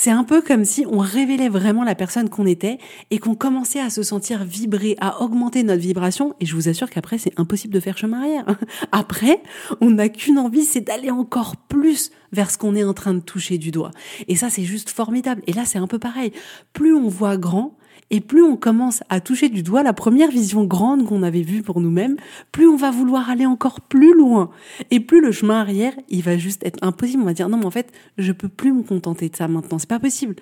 c'est 0.00 0.12
un 0.12 0.22
peu 0.22 0.42
comme 0.42 0.64
si 0.64 0.86
on 0.86 0.98
révélait 0.98 1.48
vraiment 1.48 1.82
la 1.82 1.96
personne 1.96 2.28
qu'on 2.28 2.46
était 2.46 2.78
et 3.10 3.18
qu'on 3.18 3.34
commençait 3.34 3.80
à 3.80 3.90
se 3.90 4.04
sentir 4.04 4.44
vibrer, 4.44 4.94
à 5.00 5.22
augmenter 5.22 5.64
notre 5.64 5.82
vibration. 5.82 6.36
Et 6.38 6.46
je 6.46 6.54
vous 6.54 6.68
assure 6.68 6.88
qu'après, 6.88 7.18
c'est 7.18 7.32
impossible 7.36 7.74
de 7.74 7.80
faire 7.80 7.98
chemin 7.98 8.20
arrière. 8.20 8.46
Après, 8.92 9.42
on 9.80 9.90
n'a 9.90 10.08
qu'une 10.08 10.38
envie, 10.38 10.62
c'est 10.62 10.82
d'aller 10.82 11.10
encore 11.10 11.56
plus 11.56 12.12
vers 12.30 12.48
ce 12.48 12.58
qu'on 12.58 12.76
est 12.76 12.84
en 12.84 12.94
train 12.94 13.12
de 13.12 13.18
toucher 13.18 13.58
du 13.58 13.72
doigt. 13.72 13.90
Et 14.28 14.36
ça, 14.36 14.50
c'est 14.50 14.62
juste 14.62 14.90
formidable. 14.90 15.42
Et 15.48 15.52
là, 15.52 15.64
c'est 15.64 15.80
un 15.80 15.88
peu 15.88 15.98
pareil. 15.98 16.30
Plus 16.74 16.94
on 16.94 17.08
voit 17.08 17.36
grand, 17.36 17.76
Et 18.10 18.20
plus 18.20 18.42
on 18.42 18.56
commence 18.56 19.02
à 19.08 19.20
toucher 19.20 19.48
du 19.48 19.62
doigt 19.62 19.82
la 19.82 19.92
première 19.92 20.30
vision 20.30 20.64
grande 20.64 21.06
qu'on 21.06 21.22
avait 21.22 21.42
vue 21.42 21.62
pour 21.62 21.80
nous-mêmes, 21.80 22.16
plus 22.52 22.66
on 22.66 22.76
va 22.76 22.90
vouloir 22.90 23.28
aller 23.28 23.46
encore 23.46 23.80
plus 23.80 24.14
loin. 24.14 24.50
Et 24.90 25.00
plus 25.00 25.20
le 25.20 25.30
chemin 25.32 25.60
arrière, 25.60 25.92
il 26.08 26.22
va 26.22 26.38
juste 26.38 26.64
être 26.64 26.78
impossible. 26.82 27.22
On 27.22 27.26
va 27.26 27.34
dire 27.34 27.48
non, 27.48 27.58
mais 27.58 27.66
en 27.66 27.70
fait, 27.70 27.92
je 28.16 28.32
peux 28.32 28.48
plus 28.48 28.72
me 28.72 28.82
contenter 28.82 29.28
de 29.28 29.36
ça 29.36 29.48
maintenant. 29.48 29.78
C'est 29.78 29.88
pas 29.88 30.00
possible. 30.00 30.36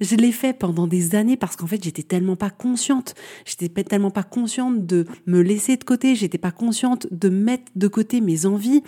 Je 0.00 0.16
l'ai 0.16 0.32
fait 0.32 0.58
pendant 0.58 0.86
des 0.86 1.14
années 1.14 1.36
parce 1.36 1.56
qu'en 1.56 1.66
fait, 1.66 1.82
j'étais 1.82 2.02
tellement 2.02 2.36
pas 2.36 2.50
consciente. 2.50 3.14
J'étais 3.44 3.68
tellement 3.84 4.10
pas 4.10 4.22
consciente 4.22 4.86
de 4.86 5.06
me 5.26 5.42
laisser 5.42 5.76
de 5.76 5.84
côté. 5.84 6.14
J'étais 6.14 6.38
pas 6.38 6.52
consciente 6.52 7.06
de 7.10 7.28
mettre 7.28 7.70
de 7.76 7.88
côté 7.88 8.20
mes 8.20 8.46
envies 8.46 8.82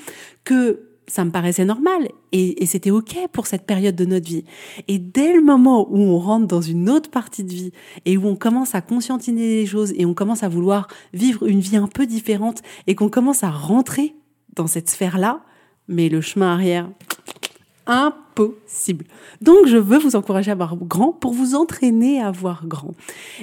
que 0.44 0.91
ça 1.12 1.26
me 1.26 1.30
paraissait 1.30 1.66
normal 1.66 2.08
et, 2.32 2.64
c'était 2.64 2.90
ok 2.90 3.28
pour 3.32 3.46
cette 3.46 3.66
période 3.66 3.94
de 3.94 4.06
notre 4.06 4.26
vie. 4.26 4.44
Et 4.88 4.98
dès 4.98 5.34
le 5.34 5.42
moment 5.42 5.86
où 5.90 5.98
on 5.98 6.18
rentre 6.18 6.46
dans 6.46 6.62
une 6.62 6.88
autre 6.88 7.10
partie 7.10 7.44
de 7.44 7.52
vie 7.52 7.72
et 8.06 8.16
où 8.16 8.26
on 8.26 8.34
commence 8.34 8.74
à 8.74 8.80
conscientiser 8.80 9.60
les 9.60 9.66
choses 9.66 9.92
et 9.98 10.06
on 10.06 10.14
commence 10.14 10.42
à 10.42 10.48
vouloir 10.48 10.88
vivre 11.12 11.46
une 11.46 11.60
vie 11.60 11.76
un 11.76 11.86
peu 11.86 12.06
différente 12.06 12.62
et 12.86 12.94
qu'on 12.94 13.10
commence 13.10 13.44
à 13.44 13.50
rentrer 13.50 14.14
dans 14.56 14.66
cette 14.66 14.88
sphère-là, 14.88 15.42
mais 15.86 16.08
le 16.08 16.22
chemin 16.22 16.54
arrière, 16.54 16.88
impossible. 17.86 19.04
Donc 19.42 19.66
je 19.66 19.76
veux 19.76 19.98
vous 19.98 20.16
encourager 20.16 20.50
à 20.50 20.54
voir 20.54 20.76
grand 20.76 21.12
pour 21.12 21.34
vous 21.34 21.54
entraîner 21.54 22.22
à 22.22 22.30
voir 22.30 22.66
grand. 22.66 22.94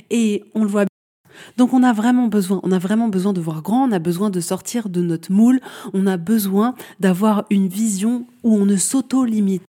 Et 0.09 0.43
on 0.55 0.63
le 0.63 0.69
voit 0.69 0.85
donc 1.57 1.73
on 1.73 1.83
a 1.83 1.93
vraiment 1.93 2.27
besoin, 2.27 2.59
on 2.63 2.71
a 2.71 2.79
vraiment 2.79 3.07
besoin 3.09 3.33
de 3.33 3.41
voir 3.41 3.61
grand, 3.61 3.87
on 3.87 3.91
a 3.91 3.99
besoin 3.99 4.29
de 4.29 4.39
sortir 4.39 4.89
de 4.89 5.01
notre 5.01 5.31
moule, 5.31 5.59
on 5.93 6.07
a 6.07 6.17
besoin 6.17 6.75
d'avoir 6.99 7.45
une 7.49 7.67
vision 7.67 8.25
où 8.43 8.55
on 8.55 8.65
ne 8.65 8.75
s'auto-limite. 8.75 9.63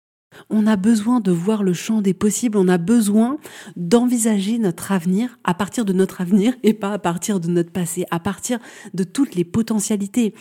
On 0.50 0.66
a 0.66 0.76
besoin 0.76 1.20
de 1.20 1.32
voir 1.32 1.62
le 1.62 1.72
champ 1.72 2.02
des 2.02 2.14
possibles, 2.14 2.58
on 2.58 2.68
a 2.68 2.78
besoin 2.78 3.38
d'envisager 3.76 4.58
notre 4.58 4.92
avenir 4.92 5.38
à 5.42 5.54
partir 5.54 5.84
de 5.84 5.92
notre 5.92 6.20
avenir 6.20 6.54
et 6.62 6.74
pas 6.74 6.92
à 6.92 6.98
partir 6.98 7.40
de 7.40 7.48
notre 7.48 7.72
passé, 7.72 8.04
à 8.10 8.20
partir 8.20 8.58
de 8.94 9.04
toutes 9.04 9.34
les 9.34 9.44
potentialités. 9.44 10.34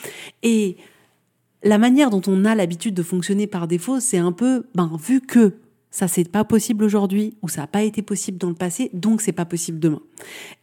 Et 0.43 0.77
la 1.63 1.77
manière 1.77 2.10
dont 2.10 2.22
on 2.27 2.46
a 2.46 2.53
l'habitude 2.53 2.93
de 2.93 3.03
fonctionner 3.03 3.48
par 3.48 3.67
défaut, 3.67 4.00
c'est 4.00 4.17
un 4.17 4.31
peu, 4.31 4.65
ben, 4.75 4.91
vu 5.01 5.22
que 5.22 5.53
ça 5.91 6.08
c'est 6.08 6.29
pas 6.29 6.44
possible 6.44 6.84
aujourd'hui 6.84 7.36
ou 7.41 7.50
ça 7.50 7.62
n'a 7.62 7.67
pas 7.67 7.84
été 7.84 8.01
possible 8.01 8.38
dans 8.38 8.50
le 8.50 8.56
passé, 8.56 8.89
donc 8.94 9.22
c'est 9.22 9.32
pas 9.32 9.46
possible 9.46 9.79
demain. 9.79 10.01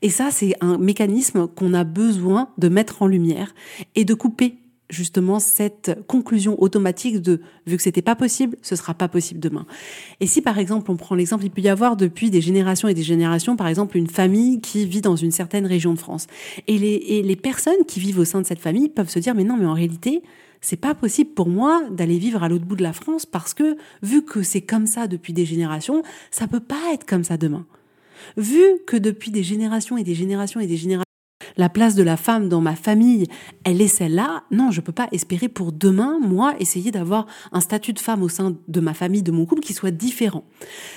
Et 0.02 0.10
ça 0.10 0.30
c'est 0.30 0.54
un 0.60 0.78
mécanisme 0.78 1.48
qu'on 1.48 1.74
a 1.74 1.84
besoin 1.84 2.50
de 2.58 2.68
mettre 2.68 3.02
en 3.02 3.06
lumière 3.06 3.54
et 3.94 4.04
de 4.04 4.14
couper 4.14 4.58
justement 4.90 5.40
cette 5.40 5.98
conclusion 6.06 6.60
automatique 6.62 7.20
de 7.20 7.40
vu 7.66 7.76
que 7.76 7.82
c'était 7.82 8.02
pas 8.02 8.14
possible, 8.14 8.56
ce 8.62 8.76
sera 8.76 8.94
pas 8.94 9.08
possible 9.08 9.40
demain. 9.40 9.66
Et 10.20 10.26
si 10.26 10.42
par 10.42 10.58
exemple 10.58 10.90
on 10.90 10.96
prend 10.96 11.14
l'exemple, 11.14 11.44
il 11.44 11.50
peut 11.50 11.62
y 11.62 11.68
avoir 11.68 11.96
depuis 11.96 12.30
des 12.30 12.40
générations 12.40 12.88
et 12.88 12.94
des 12.94 13.02
générations, 13.02 13.56
par 13.56 13.66
exemple 13.66 13.96
une 13.96 14.08
famille 14.08 14.60
qui 14.60 14.86
vit 14.86 15.00
dans 15.00 15.16
une 15.16 15.30
certaine 15.30 15.66
région 15.66 15.94
de 15.94 15.98
France, 15.98 16.26
et 16.66 16.78
les, 16.78 16.94
et 16.94 17.22
les 17.22 17.36
personnes 17.36 17.84
qui 17.88 17.98
vivent 17.98 18.18
au 18.18 18.24
sein 18.24 18.40
de 18.40 18.46
cette 18.46 18.60
famille 18.60 18.88
peuvent 18.88 19.10
se 19.10 19.18
dire 19.18 19.34
mais 19.34 19.44
non 19.44 19.56
mais 19.56 19.66
en 19.66 19.74
réalité 19.74 20.22
c'est 20.64 20.76
pas 20.76 20.94
possible 20.94 21.30
pour 21.30 21.48
moi 21.48 21.82
d'aller 21.90 22.18
vivre 22.18 22.42
à 22.42 22.48
l'autre 22.48 22.64
bout 22.64 22.74
de 22.74 22.82
la 22.82 22.94
France 22.94 23.26
parce 23.26 23.52
que 23.52 23.76
vu 24.02 24.24
que 24.24 24.42
c'est 24.42 24.62
comme 24.62 24.86
ça 24.86 25.06
depuis 25.06 25.34
des 25.34 25.44
générations, 25.44 26.02
ça 26.30 26.46
peut 26.46 26.60
pas 26.60 26.92
être 26.94 27.04
comme 27.04 27.22
ça 27.22 27.36
demain. 27.36 27.66
Vu 28.38 28.62
que 28.86 28.96
depuis 28.96 29.30
des 29.30 29.42
générations 29.42 29.98
et 29.98 30.04
des 30.04 30.14
générations 30.14 30.60
et 30.60 30.66
des 30.66 30.78
générations 30.78 31.04
la 31.58 31.68
place 31.68 31.94
de 31.94 32.02
la 32.02 32.16
femme 32.16 32.48
dans 32.48 32.62
ma 32.62 32.74
famille, 32.76 33.26
elle 33.64 33.82
est 33.82 33.88
celle-là. 33.88 34.44
Non, 34.50 34.70
je 34.70 34.80
peux 34.80 34.92
pas 34.92 35.08
espérer 35.12 35.48
pour 35.48 35.70
demain, 35.70 36.18
moi, 36.20 36.54
essayer 36.58 36.90
d'avoir 36.90 37.26
un 37.52 37.60
statut 37.60 37.92
de 37.92 37.98
femme 37.98 38.22
au 38.22 38.28
sein 38.28 38.56
de 38.66 38.80
ma 38.80 38.94
famille, 38.94 39.22
de 39.22 39.32
mon 39.32 39.44
couple 39.44 39.60
qui 39.60 39.74
soit 39.74 39.90
différent. 39.90 40.44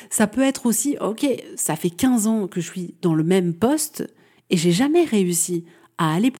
Ça 0.09 0.27
peut 0.27 0.41
être 0.41 0.65
aussi, 0.65 0.97
ok, 1.01 1.27
ça 1.57 1.75
fait 1.75 1.89
15 1.89 2.27
ans 2.27 2.47
que 2.47 2.61
je 2.61 2.71
suis 2.71 2.95
dans 3.01 3.13
le 3.13 3.23
même 3.23 3.53
poste 3.53 4.07
et 4.49 4.57
j'ai 4.57 4.71
jamais 4.71 5.03
réussi 5.03 5.65
à 5.97 6.13
aller 6.15 6.31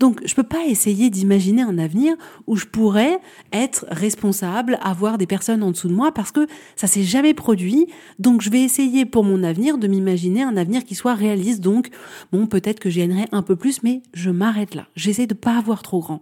donc, 0.00 0.20
je 0.24 0.34
peux 0.34 0.42
pas 0.42 0.64
essayer 0.66 1.10
d'imaginer 1.10 1.62
un 1.62 1.78
avenir 1.78 2.14
où 2.46 2.56
je 2.56 2.66
pourrais 2.66 3.18
être 3.52 3.86
responsable, 3.90 4.78
avoir 4.82 5.18
des 5.18 5.26
personnes 5.26 5.62
en 5.62 5.70
dessous 5.70 5.88
de 5.88 5.94
moi 5.94 6.12
parce 6.12 6.32
que 6.32 6.46
ça 6.76 6.86
s'est 6.86 7.02
jamais 7.02 7.34
produit. 7.34 7.86
Donc, 8.18 8.42
je 8.42 8.50
vais 8.50 8.62
essayer 8.62 9.04
pour 9.04 9.24
mon 9.24 9.42
avenir 9.42 9.78
de 9.78 9.86
m'imaginer 9.86 10.42
un 10.42 10.56
avenir 10.56 10.84
qui 10.84 10.94
soit 10.94 11.14
réaliste. 11.14 11.60
Donc, 11.60 11.88
bon, 12.32 12.46
peut-être 12.46 12.80
que 12.80 12.90
j'aimerais 12.90 13.26
un 13.32 13.42
peu 13.42 13.56
plus, 13.56 13.82
mais 13.82 14.02
je 14.14 14.30
m'arrête 14.30 14.74
là. 14.74 14.86
J'essaie 14.96 15.26
de 15.26 15.34
pas 15.34 15.56
avoir 15.56 15.82
trop 15.82 16.00
grand. 16.00 16.20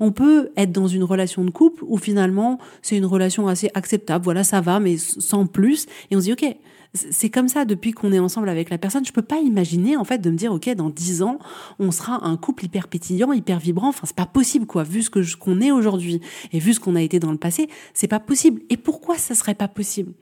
On 0.00 0.12
peut 0.12 0.50
être 0.56 0.72
dans 0.72 0.88
une 0.88 1.04
relation 1.04 1.44
de 1.44 1.50
couple 1.50 1.84
où 1.86 1.98
finalement, 1.98 2.58
c'est 2.82 2.96
une 2.96 3.06
relation 3.06 3.48
assez 3.48 3.70
acceptable. 3.74 4.24
Voilà, 4.24 4.44
ça 4.44 4.60
va, 4.60 4.80
mais 4.80 4.96
sans 4.96 5.46
plus. 5.46 5.86
Et 6.10 6.16
on 6.16 6.20
se 6.20 6.24
dit, 6.24 6.32
OK, 6.32 6.56
c'est 6.94 7.30
comme 7.30 7.48
ça 7.48 7.64
depuis 7.64 7.92
qu'on 7.92 8.12
est 8.12 8.18
ensemble 8.18 8.48
avec 8.48 8.68
la 8.70 8.78
personne. 8.78 9.04
Je 9.04 9.12
peux 9.12 9.22
pas 9.22 9.38
imaginer 9.38 9.96
en 9.96 10.04
fait 10.04 10.18
de 10.18 10.30
me 10.30 10.36
dire 10.36 10.52
ok 10.52 10.68
dans 10.74 10.90
dix 10.90 11.22
ans 11.22 11.38
on 11.78 11.90
sera 11.90 12.26
un 12.26 12.36
couple 12.36 12.66
hyper 12.66 12.88
pétillant, 12.88 13.32
hyper 13.32 13.58
vibrant. 13.58 13.88
Enfin 13.88 14.06
c'est 14.06 14.16
pas 14.16 14.26
possible 14.26 14.66
quoi. 14.66 14.82
Vu 14.82 15.02
ce 15.02 15.10
que 15.10 15.36
qu'on 15.36 15.60
est 15.60 15.70
aujourd'hui 15.70 16.20
et 16.52 16.58
vu 16.58 16.74
ce 16.74 16.80
qu'on 16.80 16.96
a 16.96 17.02
été 17.02 17.18
dans 17.18 17.32
le 17.32 17.38
passé, 17.38 17.68
c'est 17.94 18.08
pas 18.08 18.20
possible. 18.20 18.62
Et 18.70 18.76
pourquoi 18.76 19.16
ça 19.16 19.34
serait 19.34 19.54
pas 19.54 19.68
possible? 19.68 20.12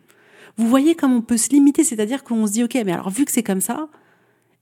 Vous 0.56 0.68
voyez 0.68 0.94
comme 0.94 1.12
on 1.12 1.22
peut 1.22 1.36
se 1.36 1.50
limiter, 1.50 1.84
c'est-à-dire 1.84 2.22
qu'on 2.22 2.46
se 2.46 2.52
dit 2.52 2.64
ok 2.64 2.78
mais 2.84 2.92
alors 2.92 3.10
vu 3.10 3.24
que 3.24 3.32
c'est 3.32 3.42
comme 3.42 3.60
ça, 3.60 3.88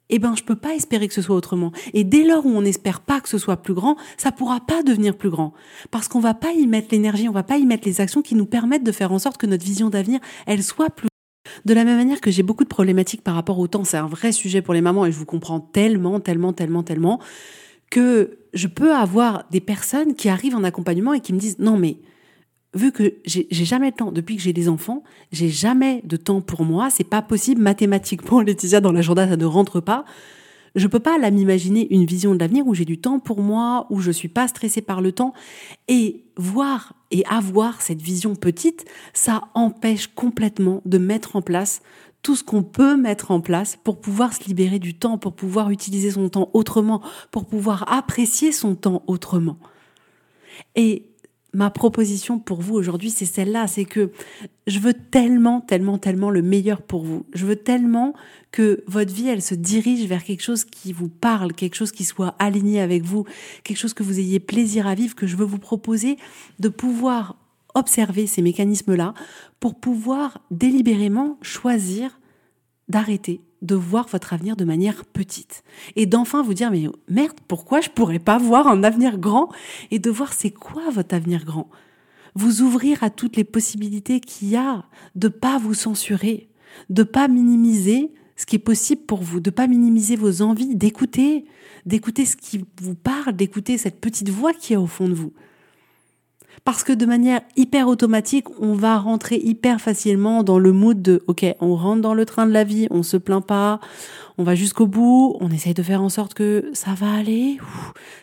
eh 0.09 0.19
ben 0.19 0.35
je 0.35 0.43
peux 0.43 0.57
pas 0.57 0.75
espérer 0.75 1.09
que 1.09 1.15
ce 1.15 1.21
soit 1.21 1.37
autrement. 1.37 1.73
Et 1.93 2.05
dès 2.05 2.25
lors 2.25 2.47
où 2.47 2.51
on 2.51 2.63
n'espère 2.63 3.01
pas 3.01 3.21
que 3.21 3.29
ce 3.29 3.37
soit 3.37 3.59
plus 3.59 3.75
grand, 3.75 3.97
ça 4.17 4.33
pourra 4.33 4.61
pas 4.61 4.83
devenir 4.83 5.15
plus 5.15 5.29
grand 5.29 5.53
parce 5.91 6.09
qu'on 6.09 6.21
va 6.21 6.33
pas 6.33 6.53
y 6.53 6.67
mettre 6.67 6.89
l'énergie, 6.93 7.29
on 7.29 7.33
va 7.33 7.43
pas 7.43 7.59
y 7.59 7.67
mettre 7.67 7.87
les 7.87 8.01
actions 8.01 8.23
qui 8.23 8.35
nous 8.35 8.47
permettent 8.47 8.85
de 8.85 8.93
faire 8.93 9.13
en 9.13 9.19
sorte 9.19 9.37
que 9.37 9.47
notre 9.47 9.65
vision 9.65 9.91
d'avenir 9.91 10.21
elle 10.47 10.63
soit 10.63 10.89
plus 10.89 11.08
de 11.65 11.75
la 11.75 11.85
même 11.85 11.97
manière 11.97 12.21
que 12.21 12.31
j'ai 12.31 12.43
beaucoup 12.43 12.65
de 12.65 12.69
problématiques 12.69 13.23
par 13.23 13.35
rapport 13.35 13.59
au 13.59 13.67
temps, 13.67 13.85
c'est 13.85 13.97
un 13.97 14.07
vrai 14.07 14.33
sujet 14.33 14.63
pour 14.63 14.75
les 14.75 14.81
mamans 14.81 15.07
et 15.07 15.13
je 15.13 15.19
vous 15.19 15.27
comprends 15.27 15.61
tellement, 15.61 16.21
tellement, 16.21 16.53
tellement, 16.53 16.83
tellement 16.83 17.21
que 17.91 18.39
je 18.55 18.67
peux 18.67 18.95
avoir 18.95 19.45
des 19.51 19.61
personnes 19.61 20.15
qui 20.15 20.29
arrivent 20.29 20.57
en 20.57 20.65
accompagnement 20.65 21.15
et 21.15 21.21
qui 21.21 21.33
me 21.33 21.39
disent 21.39 21.59
non 21.59 21.79
mais 21.79 21.99
vu 22.75 22.93
que 22.93 23.15
j'ai 23.25 23.47
jamais 23.51 23.87
le 23.87 23.93
temps 23.93 24.13
depuis 24.13 24.37
que 24.37 24.43
j'ai 24.43 24.53
des 24.53 24.69
enfants, 24.69 25.03
j'ai 25.33 25.49
jamais 25.49 26.03
de 26.05 26.17
temps 26.17 26.41
pour 26.41 26.65
moi, 26.65 26.91
c'est 26.91 27.05
pas 27.05 27.23
possible 27.23 27.63
mathématiquement 27.63 28.41
Laetitia 28.43 28.81
dans 28.81 28.93
l'agenda 28.93 29.29
ça 29.29 29.37
ne 29.37 29.45
rentre 29.45 29.81
pas. 29.81 30.05
Je 30.79 30.87
peux 30.87 31.01
pas 31.01 31.19
là 31.19 31.33
m'imaginer 31.33 31.93
une 31.93 32.05
vision 32.05 32.35
de 32.35 32.39
l'avenir 32.39 32.67
où 32.67 32.73
j'ai 32.73 32.85
du 32.85 33.01
temps 33.01 33.19
pour 33.19 33.41
moi, 33.41 33.87
où 33.91 34.01
je 34.01 34.13
suis 34.13 34.29
pas 34.29 34.47
stressée 34.47 34.81
par 34.81 35.01
le 35.01 35.11
temps 35.11 35.33
et 35.89 36.25
voir 36.37 36.95
et 37.11 37.25
avoir 37.27 37.83
cette 37.83 38.01
vision 38.01 38.37
petite, 38.37 38.85
ça 39.13 39.49
empêche 39.55 40.07
complètement 40.07 40.81
de 40.85 40.99
mettre 40.99 41.35
en 41.35 41.43
place 41.43 41.83
tout 42.23 42.37
ce 42.37 42.45
qu'on 42.45 42.63
peut 42.63 42.97
mettre 42.97 43.33
en 43.33 43.41
place 43.41 43.77
pour 43.83 44.01
pouvoir 44.01 44.33
se 44.33 44.45
libérer 44.45 44.79
du 44.79 44.95
temps, 44.95 45.19
pour 45.19 45.35
pouvoir 45.35 45.71
utiliser 45.71 46.13
son 46.13 46.29
temps 46.29 46.49
autrement, 46.53 47.03
pour 47.33 47.47
pouvoir 47.47 47.93
apprécier 47.93 48.53
son 48.53 48.77
temps 48.77 49.03
autrement. 49.09 49.59
Et 50.77 51.08
ma 51.55 51.71
proposition 51.71 52.39
pour 52.39 52.61
vous 52.61 52.75
aujourd'hui, 52.75 53.11
c'est 53.11 53.25
celle-là, 53.25 53.67
c'est 53.67 53.85
que 53.85 54.11
je 54.67 54.79
veux 54.81 54.93
tellement, 54.93 55.61
tellement, 55.61 55.99
tellement 55.99 56.31
le 56.31 56.43
meilleur 56.43 56.83
pour 56.83 57.05
vous. 57.05 57.25
Je 57.33 57.47
veux 57.47 57.57
tellement 57.57 58.15
que 58.53 58.85
votre 58.87 59.13
vie, 59.13 59.29
elle 59.29 59.43
se 59.43 59.55
dirige 59.55 60.07
vers 60.07 60.25
quelque 60.25 60.43
chose 60.43 60.65
qui 60.65 60.93
vous 60.93 61.09
parle, 61.09 61.55
quelque 61.55 61.75
chose 61.75 61.93
qui 61.93 62.05
soit 62.05 62.35
aligné 62.39 62.81
avec 62.81 63.03
vous, 63.03 63.25
quelque 63.65 63.79
chose 63.79 63.95
que 63.95 64.03
vous 64.03 64.19
ayez 64.19 64.41
plaisir 64.41 64.87
à 64.87 64.95
vivre, 64.95 65.15
que 65.15 65.27
je 65.27 65.37
veux 65.37 65.47
vous 65.47 65.59
proposer 65.59 66.19
de 66.59 66.69
pouvoir 66.69 67.37
observer 67.75 68.27
ces 68.27 68.43
mécanismes-là 68.43 69.15
pour 69.61 69.75
pouvoir 69.75 70.41
délibérément 70.51 71.39
choisir 71.43 72.19
d'arrêter 72.89 73.41
de 73.63 73.75
voir 73.75 74.07
votre 74.09 74.33
avenir 74.33 74.57
de 74.57 74.65
manière 74.65 75.05
petite 75.05 75.63
et 75.97 76.07
d'enfin 76.07 76.43
vous 76.43 76.55
dire 76.55 76.71
mais 76.71 76.87
merde 77.09 77.37
pourquoi 77.49 77.81
je 77.81 77.91
pourrais 77.91 78.19
pas 78.19 78.39
voir 78.39 78.69
un 78.69 78.85
avenir 78.85 79.19
grand 79.19 79.49
et 79.91 79.99
de 79.99 80.11
voir 80.11 80.33
c'est 80.33 80.51
quoi 80.51 80.91
votre 80.91 81.15
avenir 81.15 81.45
grand? 81.45 81.69
Vous 82.35 82.63
ouvrir 82.63 83.03
à 83.03 83.11
toutes 83.11 83.37
les 83.37 83.45
possibilités 83.45 84.21
qu'il 84.21 84.49
y 84.49 84.57
a 84.57 84.85
de 85.17 85.29
pas 85.29 85.59
vous 85.59 85.75
censurer 85.75 86.49
de 86.91 87.03
pas 87.03 87.29
minimiser 87.29 88.13
ce 88.37 88.47
qui 88.47 88.57
est 88.57 88.61
possible 88.61 89.03
pour 89.03 89.23
vous 89.23 89.41
de 89.41 89.51
pas 89.51 89.67
minimiser 89.67 90.15
vos 90.15 90.43
envies 90.43 90.77
d'écouter 90.77 91.47
d'écouter 91.87 92.25
ce 92.27 92.37
qui 92.37 92.65
vous 92.81 92.95
parle 92.95 93.35
d'écouter 93.35 93.77
cette 93.79 94.01
petite 94.01 94.29
voix 94.29 94.53
qui 94.53 94.75
est 94.75 94.77
au 94.77 94.87
fond 94.87 95.09
de 95.09 95.15
vous 95.15 95.33
parce 96.65 96.85
que 96.85 96.93
de 96.93 97.07
manière 97.07 97.41
hyper 97.57 97.89
automatique, 97.89 98.47
on 98.61 98.75
va 98.75 98.99
rentrer 98.99 99.37
hyper 99.37 99.81
facilement 99.81 100.43
dans 100.43 100.59
le 100.59 100.73
mood 100.73 101.01
de 101.01 101.23
OK, 101.27 101.45
on 101.61 101.77
rentre 101.77 102.03
dans 102.03 102.15
le 102.15 102.25
train 102.25 102.47
de 102.47 102.53
la 102.53 102.65
vie, 102.65 102.87
on 102.91 103.03
se 103.03 103.17
plaint 103.17 103.45
pas, 103.45 103.81
on 104.37 104.45
va 104.45 104.55
jusqu'au 104.55 104.87
bout, 104.87 105.37
on 105.41 105.51
essaye 105.51 105.75
de 105.75 105.83
faire 105.83 106.01
en 106.01 106.09
sorte 106.09 106.35
que 106.35 106.71
ça 106.73 106.93
va 106.95 107.13
aller. 107.13 107.59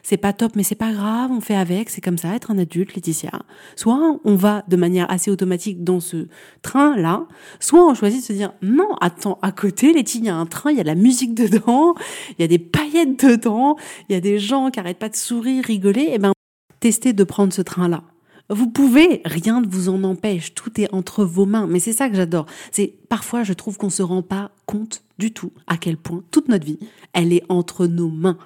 C'est 0.04 0.18
pas 0.18 0.32
top, 0.32 0.54
mais 0.56 0.64
c'est 0.64 0.76
pas 0.76 0.94
grave, 0.94 1.32
on 1.32 1.42
fait 1.42 1.56
avec, 1.56 1.90
c'est 1.90 2.02
comme 2.02 2.18
ça, 2.18 2.34
être 2.36 2.52
un 2.52 2.58
adulte, 2.58 2.96
Laetitia. 2.96 3.32
Soit 3.76 4.20
on 4.24 4.36
va 4.36 4.64
de 4.68 4.78
manière 4.78 5.12
assez 5.12 5.30
automatique 5.30 5.84
dans 5.84 6.00
ce 6.00 6.28
train-là, 6.62 7.26
soit 7.60 7.86
on 7.86 7.94
choisit 7.94 8.22
de 8.22 8.26
se 8.26 8.34
dire 8.34 8.54
non, 8.62 8.96
attends, 9.02 9.40
à 9.42 9.52
côté, 9.52 9.94
Laetitia, 9.94 10.22
il 10.22 10.26
y 10.28 10.30
a 10.30 10.36
un 10.36 10.46
train, 10.46 10.72
il 10.72 10.78
y 10.78 10.80
a 10.80 10.84
de 10.84 10.88
la 10.88 10.96
musique 10.96 11.34
dedans, 11.36 11.96
il 12.38 12.42
y 12.42 12.46
a 12.46 12.48
des 12.48 12.60
paillettes 12.60 13.24
dedans, 13.26 13.76
il 14.08 14.14
y 14.14 14.16
a 14.16 14.22
des 14.22 14.40
gens 14.40 14.72
qui 14.72 14.80
arrêtent 14.80 15.00
pas 15.00 15.10
de 15.10 15.16
sourire, 15.16 15.66
rigoler, 15.66 16.04
et 16.04 16.14
eh 16.14 16.18
ben 16.18 16.32
tester 16.80 17.14
de 17.14 17.24
prendre 17.24 17.52
ce 17.52 17.62
train-là 17.62 18.04
Vous 18.50 18.70
pouvez, 18.70 19.22
rien 19.26 19.62
ne 19.62 19.68
vous 19.68 19.90
en 19.90 20.04
empêche, 20.04 20.54
tout 20.54 20.80
est 20.80 20.94
entre 20.94 21.26
vos 21.26 21.46
mains. 21.46 21.68
Mais 21.68 21.80
c'est 21.80 21.94
ça 21.94 22.10
que 22.10 22.16
j'adore. 22.16 22.46
C'est 22.72 22.94
parfois, 23.10 23.44
je 23.44 23.54
trouve 23.54 23.78
qu'on 23.78 23.90
se 23.90 24.04
rend 24.04 24.22
pas 24.22 24.52
compte 24.66 25.04
du 25.18 25.32
tout 25.32 25.52
à 25.68 25.78
quel 25.78 25.98
point 25.98 26.24
toute 26.32 26.48
notre 26.48 26.66
vie, 26.66 26.80
elle 27.14 27.34
est 27.34 27.44
entre 27.50 27.88
nos 27.88 28.10
mains. 28.10 28.38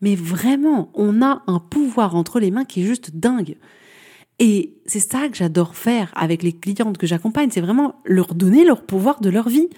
Mais 0.00 0.14
vraiment, 0.14 0.90
on 0.94 1.22
a 1.22 1.42
un 1.46 1.58
pouvoir 1.58 2.14
entre 2.14 2.40
les 2.40 2.50
mains 2.50 2.64
qui 2.64 2.82
est 2.82 2.86
juste 2.86 3.16
dingue. 3.16 3.56
Et 4.38 4.74
c'est 4.86 5.00
ça 5.00 5.28
que 5.28 5.36
j'adore 5.36 5.74
faire 5.74 6.12
avec 6.14 6.42
les 6.42 6.52
clientes 6.52 6.98
que 6.98 7.06
j'accompagne, 7.06 7.50
c'est 7.50 7.60
vraiment 7.60 7.96
leur 8.04 8.34
donner 8.34 8.64
leur 8.64 8.82
pouvoir 8.82 9.20
de 9.20 9.30
leur 9.30 9.48
vie. 9.48 9.68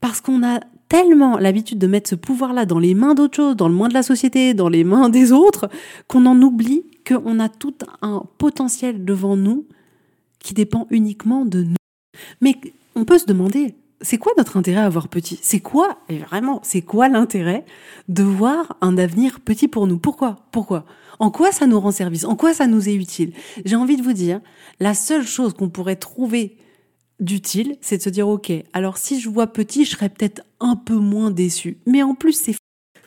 Parce 0.00 0.20
qu'on 0.20 0.42
a 0.42 0.60
tellement 0.88 1.38
l'habitude 1.38 1.78
de 1.78 1.86
mettre 1.86 2.10
ce 2.10 2.16
pouvoir-là 2.16 2.66
dans 2.66 2.78
les 2.78 2.94
mains 2.94 3.14
d'autres 3.14 3.36
choses, 3.36 3.56
dans 3.56 3.68
le 3.68 3.74
moins 3.74 3.88
de 3.88 3.94
la 3.94 4.02
société, 4.02 4.52
dans 4.52 4.68
les 4.68 4.84
mains 4.84 5.08
des 5.08 5.32
autres, 5.32 5.70
qu'on 6.08 6.26
en 6.26 6.42
oublie 6.42 6.84
qu'on 7.06 7.40
a 7.40 7.48
tout 7.48 7.74
un 8.00 8.24
potentiel 8.38 9.04
devant 9.04 9.36
nous 9.36 9.66
qui 10.38 10.54
dépend 10.54 10.86
uniquement 10.90 11.44
de 11.44 11.62
nous. 11.62 11.76
Mais 12.40 12.56
on 12.94 13.04
peut 13.04 13.18
se 13.18 13.26
demander, 13.26 13.74
c'est 14.00 14.18
quoi 14.18 14.32
notre 14.36 14.56
intérêt 14.56 14.80
à 14.80 14.86
avoir 14.86 15.08
petit? 15.08 15.38
C'est 15.42 15.60
quoi, 15.60 15.98
et 16.08 16.18
vraiment, 16.18 16.60
c'est 16.62 16.82
quoi 16.82 17.08
l'intérêt 17.08 17.64
de 18.08 18.22
voir 18.22 18.76
un 18.80 18.98
avenir 18.98 19.40
petit 19.40 19.68
pour 19.68 19.86
nous? 19.86 19.98
Pourquoi? 19.98 20.46
Pourquoi? 20.50 20.84
En 21.18 21.30
quoi 21.30 21.52
ça 21.52 21.66
nous 21.66 21.78
rend 21.78 21.92
service? 21.92 22.24
En 22.24 22.34
quoi 22.34 22.52
ça 22.54 22.66
nous 22.66 22.88
est 22.88 22.94
utile? 22.94 23.32
J'ai 23.64 23.76
envie 23.76 23.96
de 23.96 24.02
vous 24.02 24.12
dire, 24.12 24.40
la 24.80 24.94
seule 24.94 25.26
chose 25.26 25.54
qu'on 25.54 25.68
pourrait 25.68 25.96
trouver 25.96 26.56
d'utile, 27.20 27.76
c'est 27.80 27.98
de 27.98 28.02
se 28.02 28.10
dire, 28.10 28.26
ok, 28.28 28.52
alors 28.72 28.98
si 28.98 29.20
je 29.20 29.28
vois 29.28 29.46
petit, 29.46 29.84
je 29.84 29.90
serais 29.90 30.08
peut-être 30.08 30.42
un 30.58 30.74
peu 30.74 30.96
moins 30.96 31.30
déçu. 31.30 31.78
Mais 31.86 32.02
en 32.02 32.14
plus, 32.16 32.32
c'est 32.32 32.56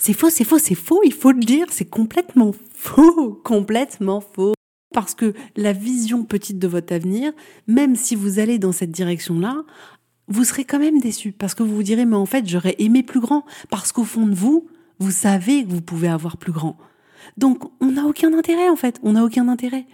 c'est 0.06 0.14
faux, 0.14 0.30
c'est 0.30 0.44
faux, 0.44 0.60
c'est 0.60 0.76
faux, 0.76 1.02
il 1.04 1.14
faut 1.14 1.32
le 1.32 1.40
dire, 1.40 1.66
c'est 1.72 1.90
complètement 1.90 2.52
faux, 2.76 3.42
complètement 3.44 4.22
faux. 4.22 4.54
Parce 4.94 5.16
que 5.16 5.34
la 5.56 5.74
vision 5.74 6.26
petite 6.26 6.60
de 6.60 6.68
votre 6.68 6.94
avenir, 6.94 7.34
même 7.66 7.96
si 7.96 8.16
vous 8.16 8.38
allez 8.38 8.60
dans 8.60 8.72
cette 8.72 8.92
direction-là, 8.92 9.64
vous 10.28 10.44
serez 10.44 10.64
quand 10.64 10.78
même 10.78 11.00
déçu 11.00 11.32
parce 11.32 11.56
que 11.56 11.64
vous 11.64 11.76
vous 11.76 11.82
direz 11.82 12.06
mais 12.06 12.16
en 12.16 12.28
fait 12.28 12.48
j'aurais 12.48 12.76
aimé 12.78 13.02
plus 13.02 13.20
grand 13.20 13.46
parce 13.72 13.92
qu'au 13.92 14.04
fond 14.04 14.28
de 14.28 14.36
vous, 14.36 14.68
vous 15.00 15.10
savez 15.10 15.66
que 15.66 15.72
vous 15.72 15.82
pouvez 15.82 16.08
avoir 16.08 16.38
plus 16.38 16.52
grand. 16.52 16.78
Donc 17.38 17.64
on 17.82 17.94
n'a 17.94 18.06
aucun 18.06 18.32
intérêt 18.38 18.70
en 18.70 18.76
fait, 18.76 19.00
on 19.02 19.14
n'a 19.14 19.26
aucun 19.26 19.48
intérêt. 19.48 19.88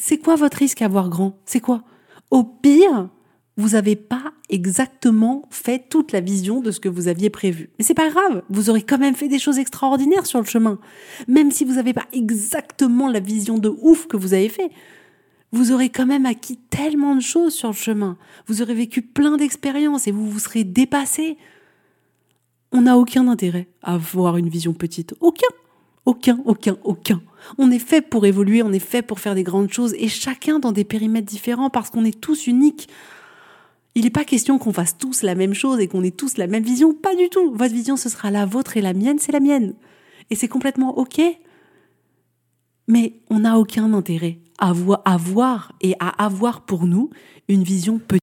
C'est 0.00 0.16
quoi 0.16 0.36
votre 0.36 0.56
risque 0.56 0.80
à 0.80 0.86
avoir 0.86 1.10
grand? 1.10 1.38
C'est 1.44 1.60
quoi? 1.60 1.82
Au 2.30 2.42
pire, 2.42 3.10
vous 3.58 3.70
n'avez 3.70 3.96
pas 3.96 4.32
exactement 4.48 5.42
fait 5.50 5.88
toute 5.88 6.12
la 6.12 6.20
vision 6.20 6.60
de 6.60 6.70
ce 6.70 6.80
que 6.80 6.88
vous 6.88 7.08
aviez 7.08 7.30
prévu. 7.30 7.70
Mais 7.78 7.84
c'est 7.84 7.94
pas 7.94 8.10
grave, 8.10 8.42
vous 8.48 8.70
aurez 8.70 8.82
quand 8.82 8.98
même 8.98 9.14
fait 9.14 9.28
des 9.28 9.38
choses 9.38 9.58
extraordinaires 9.58 10.26
sur 10.26 10.40
le 10.40 10.46
chemin. 10.46 10.78
Même 11.28 11.50
si 11.50 11.64
vous 11.64 11.74
n'avez 11.74 11.92
pas 11.92 12.06
exactement 12.12 13.10
la 13.10 13.20
vision 13.20 13.58
de 13.58 13.74
ouf 13.80 14.06
que 14.06 14.16
vous 14.16 14.34
avez 14.34 14.48
fait, 14.48 14.70
vous 15.52 15.72
aurez 15.72 15.88
quand 15.88 16.06
même 16.06 16.26
acquis 16.26 16.58
tellement 16.70 17.14
de 17.14 17.20
choses 17.20 17.54
sur 17.54 17.68
le 17.68 17.74
chemin. 17.74 18.16
Vous 18.46 18.62
aurez 18.62 18.74
vécu 18.74 19.02
plein 19.02 19.36
d'expériences 19.36 20.06
et 20.06 20.12
vous 20.12 20.28
vous 20.28 20.38
serez 20.38 20.64
dépassé. 20.64 21.38
On 22.72 22.82
n'a 22.82 22.98
aucun 22.98 23.28
intérêt 23.28 23.68
à 23.82 23.94
avoir 23.94 24.36
une 24.36 24.48
vision 24.48 24.72
petite. 24.72 25.14
Aucun. 25.20 25.46
Aucun, 26.04 26.40
aucun, 26.44 26.76
aucun. 26.84 27.20
On 27.58 27.70
est 27.72 27.80
fait 27.80 28.00
pour 28.00 28.26
évoluer, 28.26 28.62
on 28.62 28.72
est 28.72 28.78
fait 28.78 29.02
pour 29.02 29.18
faire 29.18 29.34
des 29.34 29.42
grandes 29.42 29.72
choses 29.72 29.92
et 29.98 30.06
chacun 30.06 30.60
dans 30.60 30.70
des 30.70 30.84
périmètres 30.84 31.26
différents 31.26 31.68
parce 31.68 31.90
qu'on 31.90 32.04
est 32.04 32.20
tous 32.20 32.46
uniques. 32.46 32.88
Il 33.96 34.04
n'est 34.04 34.10
pas 34.10 34.26
question 34.26 34.58
qu'on 34.58 34.74
fasse 34.74 34.98
tous 34.98 35.22
la 35.22 35.34
même 35.34 35.54
chose 35.54 35.80
et 35.80 35.88
qu'on 35.88 36.04
ait 36.04 36.10
tous 36.10 36.36
la 36.36 36.46
même 36.46 36.62
vision. 36.62 36.92
Pas 36.92 37.16
du 37.16 37.30
tout. 37.30 37.54
Votre 37.54 37.72
vision, 37.72 37.96
ce 37.96 38.10
sera 38.10 38.30
la 38.30 38.44
vôtre 38.44 38.76
et 38.76 38.82
la 38.82 38.92
mienne, 38.92 39.18
c'est 39.18 39.32
la 39.32 39.40
mienne. 39.40 39.72
Et 40.28 40.34
c'est 40.34 40.48
complètement 40.48 40.98
OK. 40.98 41.18
Mais 42.88 43.14
on 43.30 43.38
n'a 43.38 43.58
aucun 43.58 43.94
intérêt 43.94 44.38
à 44.58 44.74
avoir 45.06 45.72
et 45.80 45.94
à 45.98 46.08
avoir 46.22 46.66
pour 46.66 46.86
nous 46.86 47.08
une 47.48 47.62
vision 47.62 47.98
petite. 47.98 48.20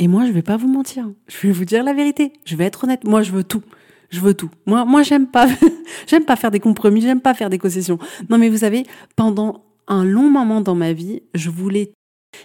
Et 0.00 0.08
moi, 0.08 0.26
je 0.26 0.32
vais 0.32 0.42
pas 0.42 0.56
vous 0.56 0.66
mentir. 0.66 1.08
Je 1.28 1.46
vais 1.46 1.52
vous 1.52 1.64
dire 1.64 1.84
la 1.84 1.94
vérité. 1.94 2.32
Je 2.44 2.56
vais 2.56 2.64
être 2.64 2.82
honnête. 2.82 3.04
Moi, 3.04 3.22
je 3.22 3.30
veux 3.30 3.44
tout. 3.44 3.62
Je 4.10 4.18
veux 4.18 4.34
tout. 4.34 4.50
Moi, 4.66 4.84
moi, 4.86 5.04
j'aime 5.04 5.28
pas, 5.28 5.46
j'aime 6.08 6.24
pas 6.24 6.34
faire 6.34 6.50
des 6.50 6.58
compromis. 6.58 7.00
J'aime 7.00 7.20
pas 7.20 7.34
faire 7.34 7.48
des 7.48 7.58
concessions. 7.58 8.00
Non, 8.28 8.38
mais 8.38 8.48
vous 8.48 8.58
savez, 8.58 8.84
pendant 9.14 9.62
un 9.86 10.04
long 10.04 10.28
moment 10.28 10.60
dans 10.60 10.74
ma 10.74 10.92
vie, 10.92 11.22
je 11.34 11.48
voulais 11.48 11.92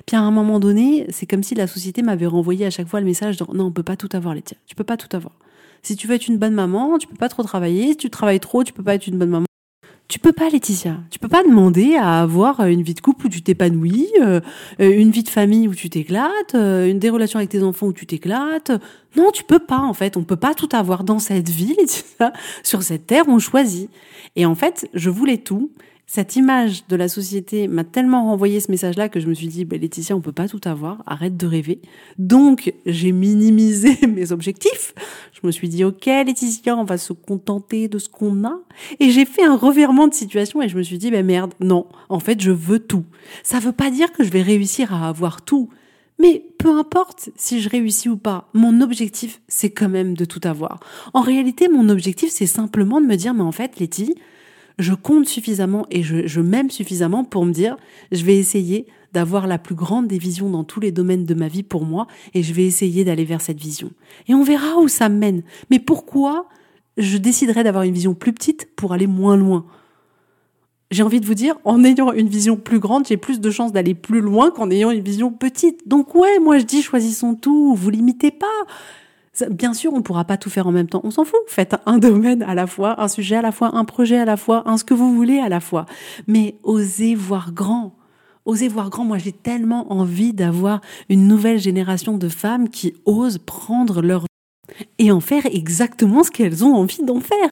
puis 0.06 0.16
à 0.16 0.22
un 0.22 0.32
moment 0.32 0.60
donné, 0.60 1.06
c'est 1.10 1.26
comme 1.26 1.44
si 1.44 1.56
la 1.56 1.68
société 1.68 2.02
m'avait 2.02 2.26
renvoyé 2.26 2.66
à 2.66 2.70
chaque 2.70 2.88
fois 2.88 3.00
le 3.00 3.06
message 3.06 3.38
de 3.38 3.46
non, 3.54 3.66
on 3.66 3.72
peut 3.72 3.84
pas 3.84 3.96
tout 3.96 4.10
avoir, 4.14 4.34
Laetitia. 4.34 4.58
Tu 4.68 4.76
peux 4.76 4.84
pas 4.84 4.98
tout 4.98 5.16
avoir. 5.16 5.34
Si 5.84 5.96
tu 5.96 6.08
veux 6.08 6.16
être 6.16 6.28
une 6.28 6.38
bonne 6.38 6.54
maman, 6.54 6.98
tu 6.98 7.08
peux 7.08 7.16
pas 7.16 7.30
trop 7.30 7.44
travailler. 7.44 7.90
Si 7.90 7.98
tu 7.98 8.10
travailles 8.10 8.40
trop, 8.40 8.64
tu 8.64 8.74
peux 8.74 8.84
pas 8.84 8.96
être 8.96 9.08
une 9.08 9.18
bonne 9.18 9.30
maman. 9.30 9.46
Tu 10.08 10.20
peux 10.20 10.34
pas, 10.34 10.50
Laetitia. 10.50 10.98
Tu 11.10 11.18
peux 11.18 11.28
pas 11.28 11.44
demander 11.44 11.96
à 11.96 12.22
avoir 12.22 12.62
une 12.66 12.84
vie 12.84 12.94
de 12.94 13.02
couple 13.02 13.26
où 13.26 13.30
tu 13.30 13.42
t'épanouis, 13.42 14.08
euh, 14.22 14.40
une 14.80 15.10
vie 15.10 15.24
de 15.24 15.30
famille 15.30 15.68
où 15.68 15.74
tu 15.74 15.90
t'éclates, 15.90 16.54
euh, 16.54 16.88
une 16.88 17.00
des 17.00 17.10
relations 17.10 17.40
avec 17.40 17.50
tes 17.50 17.64
enfants 17.64 17.88
où 17.88 17.94
tu 17.94 18.06
t'éclates. 18.06 18.72
Non, 19.16 19.32
tu 19.32 19.44
peux 19.44 19.60
pas, 19.60 19.80
en 19.80 19.94
fait. 19.94 20.16
On 20.16 20.24
peut 20.24 20.36
pas 20.36 20.54
tout 20.54 20.70
avoir 20.74 21.04
dans 21.04 21.18
cette 21.18 21.50
vie, 21.50 21.76
Laetitia. 21.78 22.34
Sur 22.64 22.84
cette 22.84 23.08
terre, 23.08 23.26
on 23.28 23.40
choisit. 23.40 23.90
Et 24.36 24.46
en 24.46 24.54
fait, 24.54 24.88
je 24.94 25.10
voulais 25.10 25.38
tout 25.38 25.72
cette 26.08 26.36
image 26.36 26.88
de 26.88 26.96
la 26.96 27.08
société 27.08 27.68
m'a 27.68 27.84
tellement 27.84 28.26
renvoyé 28.26 28.60
ce 28.60 28.70
message-là 28.70 29.10
que 29.10 29.20
je 29.20 29.28
me 29.28 29.34
suis 29.34 29.48
dit, 29.48 29.66
bah, 29.66 29.78
Laetitia, 29.78 30.16
on 30.16 30.22
peut 30.22 30.32
pas 30.32 30.48
tout 30.48 30.62
avoir, 30.66 31.02
arrête 31.08 31.36
de 31.36 31.48
rêver. 31.48 31.82
Donc, 32.20 32.74
j'ai 32.86 33.12
minimisé 33.12 33.98
mes 34.08 34.32
objectifs. 34.32 34.94
Je 35.34 35.46
me 35.46 35.52
suis 35.52 35.68
dit, 35.68 35.84
ok, 35.84 36.06
Laetitia, 36.06 36.78
on 36.78 36.84
va 36.84 36.98
se 36.98 37.12
contenter 37.12 37.88
de 37.88 37.98
ce 37.98 38.08
qu'on 38.08 38.46
a. 38.46 38.60
Et 39.00 39.10
j'ai 39.10 39.26
fait 39.26 39.44
un 39.44 39.56
revirement 39.56 40.08
de 40.08 40.14
situation 40.14 40.62
et 40.62 40.70
je 40.70 40.78
me 40.78 40.84
suis 40.84 41.00
dit, 41.00 41.10
bah, 41.10 41.24
merde, 41.24 41.54
non, 41.60 41.88
en 42.10 42.20
fait, 42.20 42.40
je 42.40 42.52
veux 42.52 42.80
tout. 42.80 43.06
Ça 43.44 43.60
veut 43.60 43.72
pas 43.72 43.90
dire 43.90 44.12
que 44.14 44.24
je 44.24 44.30
vais 44.30 44.44
réussir 44.44 44.94
à 44.94 45.10
avoir 45.10 45.42
tout. 45.42 45.70
Mais 46.20 46.46
peu 46.60 46.70
importe 46.70 47.30
si 47.36 47.62
je 47.62 47.70
réussis 47.70 48.10
ou 48.10 48.16
pas, 48.16 48.48
mon 48.54 48.80
objectif, 48.82 49.42
c'est 49.48 49.72
quand 49.72 49.90
même 49.90 50.16
de 50.16 50.24
tout 50.24 50.40
avoir. 50.44 50.80
En 51.14 51.22
réalité, 51.22 51.68
mon 51.68 51.90
objectif, 51.90 52.30
c'est 52.32 52.46
simplement 52.46 53.02
de 53.02 53.06
me 53.06 53.16
dire, 53.16 53.34
mais 53.34 53.42
en 53.42 53.52
fait, 53.52 53.80
Letty, 53.80 54.16
je 54.80 54.94
compte 54.94 55.28
suffisamment 55.28 55.86
et 55.90 56.04
je, 56.04 56.42
m'aime 56.42 56.70
suffisamment 56.70 57.24
pour 57.24 57.46
me 57.46 57.52
dire, 57.52 57.78
je 58.12 58.24
vais 58.26 58.38
essayer 58.38 58.88
d'avoir 59.14 59.48
la 59.48 59.58
plus 59.58 59.76
grande 59.76 60.08
des 60.08 60.18
visions 60.18 60.50
dans 60.50 60.64
tous 60.64 60.80
les 60.80 60.92
domaines 60.92 61.26
de 61.26 61.34
ma 61.34 61.48
vie 61.48 61.64
pour 61.64 61.86
moi 61.86 62.08
et 62.34 62.44
je 62.44 62.54
vais 62.54 62.66
essayer 62.66 63.06
d'aller 63.06 63.24
vers 63.24 63.42
cette 63.42 63.60
vision. 63.60 63.92
Et 64.28 64.34
on 64.34 64.44
verra 64.44 64.78
où 64.80 64.88
ça 64.88 65.08
mène. 65.08 65.44
Mais 65.70 65.80
pourquoi 65.80 66.50
je 66.98 67.18
déciderais 67.18 67.64
d'avoir 67.64 67.84
une 67.84 67.94
vision 67.94 68.14
plus 68.14 68.34
petite 68.34 68.70
pour 68.76 68.92
aller 68.92 69.08
moins 69.08 69.38
loin? 69.38 69.66
J'ai 70.92 71.04
envie 71.04 71.20
de 71.20 71.26
vous 71.26 71.34
dire, 71.34 71.56
en 71.64 71.84
ayant 71.84 72.12
une 72.12 72.28
vision 72.28 72.58
plus 72.58 72.80
grande, 72.80 73.08
j'ai 73.08 73.18
plus 73.18 73.40
de 73.40 73.50
chances 73.50 73.72
d'aller 73.72 73.96
plus 73.96 74.22
loin 74.22 74.52
qu'en 74.52 74.70
ayant 74.70 74.92
une 74.92 75.02
vision 75.04 75.32
petite. 75.32 75.88
Donc 75.88 76.14
ouais, 76.14 76.40
moi 76.40 76.60
je 76.60 76.64
dis 76.64 76.82
choisissons 76.82 77.36
tout, 77.36 77.74
vous 77.74 77.90
limitez 77.90 78.32
pas. 78.32 78.46
Bien 79.50 79.74
sûr, 79.74 79.94
on 79.94 79.98
ne 79.98 80.02
pourra 80.02 80.26
pas 80.26 80.38
tout 80.38 80.50
faire 80.50 80.68
en 80.68 80.72
même 80.72 80.88
temps. 80.88 81.02
On 81.04 81.12
s'en 81.12 81.26
fout. 81.26 81.40
Faites 81.48 81.76
un 81.86 81.98
domaine 81.98 82.44
à 82.44 82.56
la 82.56 82.68
fois, 82.68 83.02
un 83.02 83.08
sujet 83.08 83.36
à 83.36 83.42
la 83.42 83.52
fois, 83.52 83.76
un 83.76 83.86
projet 83.86 84.18
à 84.18 84.26
la 84.26 84.38
fois, 84.38 84.64
un 84.68 84.78
ce 84.78 84.84
que 84.84 84.94
vous 84.94 85.14
voulez 85.14 85.40
à 85.40 85.50
la 85.50 85.60
fois. 85.60 85.86
Mais 86.28 86.56
osez 86.64 87.16
voir 87.16 87.52
grand. 87.52 87.96
Osez 88.46 88.68
voir 88.68 88.90
grand. 88.90 89.06
Moi, 89.06 89.18
j'ai 89.18 89.32
tellement 89.32 89.92
envie 89.92 90.34
d'avoir 90.34 90.82
une 91.10 91.28
nouvelle 91.28 91.60
génération 91.60 92.18
de 92.18 92.30
femmes 92.30 92.70
qui 92.70 92.94
osent 93.06 93.40
prendre 93.40 94.02
leur 94.02 94.26
et 94.98 95.12
en 95.12 95.20
faire 95.20 95.46
exactement 95.46 96.24
ce 96.24 96.32
qu'elles 96.32 96.64
ont 96.64 96.76
envie 96.76 97.04
d'en 97.04 97.20
faire. 97.20 97.50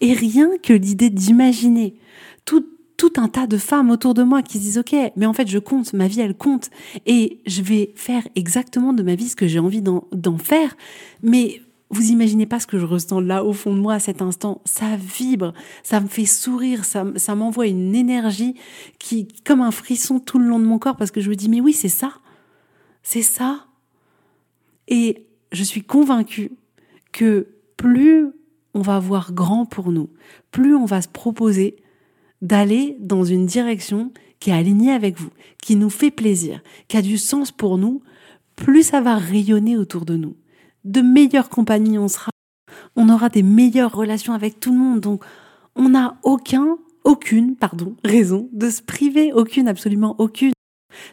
Et 0.00 0.12
rien 0.12 0.50
que 0.62 0.72
l'idée 0.72 1.10
d'imaginer 1.10 1.94
tout, 2.44 2.64
tout 3.00 3.14
un 3.16 3.28
tas 3.28 3.46
de 3.46 3.56
femmes 3.56 3.90
autour 3.90 4.12
de 4.12 4.22
moi 4.22 4.42
qui 4.42 4.58
se 4.58 4.62
disent 4.62 4.78
ok 4.78 4.94
mais 5.16 5.24
en 5.24 5.32
fait 5.32 5.48
je 5.48 5.58
compte 5.58 5.94
ma 5.94 6.06
vie 6.06 6.20
elle 6.20 6.36
compte 6.36 6.68
et 7.06 7.40
je 7.46 7.62
vais 7.62 7.92
faire 7.94 8.28
exactement 8.36 8.92
de 8.92 9.02
ma 9.02 9.14
vie 9.14 9.30
ce 9.30 9.36
que 9.36 9.48
j'ai 9.48 9.58
envie 9.58 9.80
d'en 9.80 10.36
faire 10.36 10.76
mais 11.22 11.62
vous 11.88 12.10
imaginez 12.10 12.44
pas 12.44 12.60
ce 12.60 12.66
que 12.66 12.78
je 12.78 12.84
ressens 12.84 13.20
là 13.20 13.42
au 13.42 13.54
fond 13.54 13.74
de 13.74 13.80
moi 13.80 13.94
à 13.94 14.00
cet 14.00 14.22
instant. 14.22 14.60
Ça 14.64 14.96
vibre, 14.96 15.54
ça 15.82 16.00
me 16.00 16.08
fait 16.08 16.26
sourire, 16.26 16.84
ça, 16.84 17.04
ça 17.16 17.34
m'envoie 17.34 17.66
une 17.66 17.96
énergie 17.96 18.54
qui, 19.00 19.26
comme 19.44 19.60
un 19.60 19.72
frisson 19.72 20.20
tout 20.20 20.38
le 20.38 20.44
long 20.44 20.60
de 20.60 20.66
mon 20.66 20.78
corps 20.78 20.96
parce 20.96 21.10
que 21.10 21.20
je 21.20 21.30
me 21.30 21.34
dis, 21.34 21.48
mais 21.48 21.60
oui, 21.60 21.72
c'est 21.72 21.88
ça. 21.88 22.12
C'est 23.02 23.22
ça. 23.22 23.66
Et 24.86 25.26
je 25.50 25.64
suis 25.64 25.82
convaincue 25.82 26.52
que 27.10 27.48
plus 27.76 28.28
on 28.72 28.82
va 28.82 29.00
voir 29.00 29.32
grand 29.32 29.66
pour 29.66 29.90
nous, 29.90 30.10
plus 30.52 30.76
on 30.76 30.84
va 30.84 31.02
se 31.02 31.08
proposer 31.08 31.74
d'aller 32.42 32.96
dans 33.00 33.24
une 33.24 33.46
direction 33.46 34.12
qui 34.38 34.50
est 34.50 34.54
alignée 34.54 34.92
avec 34.92 35.18
vous, 35.18 35.30
qui 35.62 35.76
nous 35.76 35.90
fait 35.90 36.10
plaisir, 36.10 36.62
qui 36.88 36.96
a 36.96 37.02
du 37.02 37.18
sens 37.18 37.52
pour 37.52 37.76
nous, 37.78 38.02
plus 38.56 38.82
ça 38.82 39.00
va 39.00 39.16
rayonner 39.16 39.76
autour 39.76 40.04
de 40.04 40.16
nous. 40.16 40.36
De 40.84 41.02
meilleures 41.02 41.50
compagnies 41.50 41.98
on 41.98 42.08
sera, 42.08 42.30
on 42.96 43.08
aura 43.08 43.28
des 43.28 43.42
meilleures 43.42 43.94
relations 43.94 44.32
avec 44.32 44.60
tout 44.60 44.72
le 44.72 44.78
monde. 44.78 45.00
Donc, 45.00 45.24
on 45.76 45.90
n'a 45.90 46.16
aucun, 46.22 46.78
aucune, 47.04 47.56
pardon, 47.56 47.96
raison 48.04 48.48
de 48.52 48.70
se 48.70 48.82
priver, 48.82 49.32
aucune, 49.32 49.68
absolument 49.68 50.16
aucune. 50.18 50.52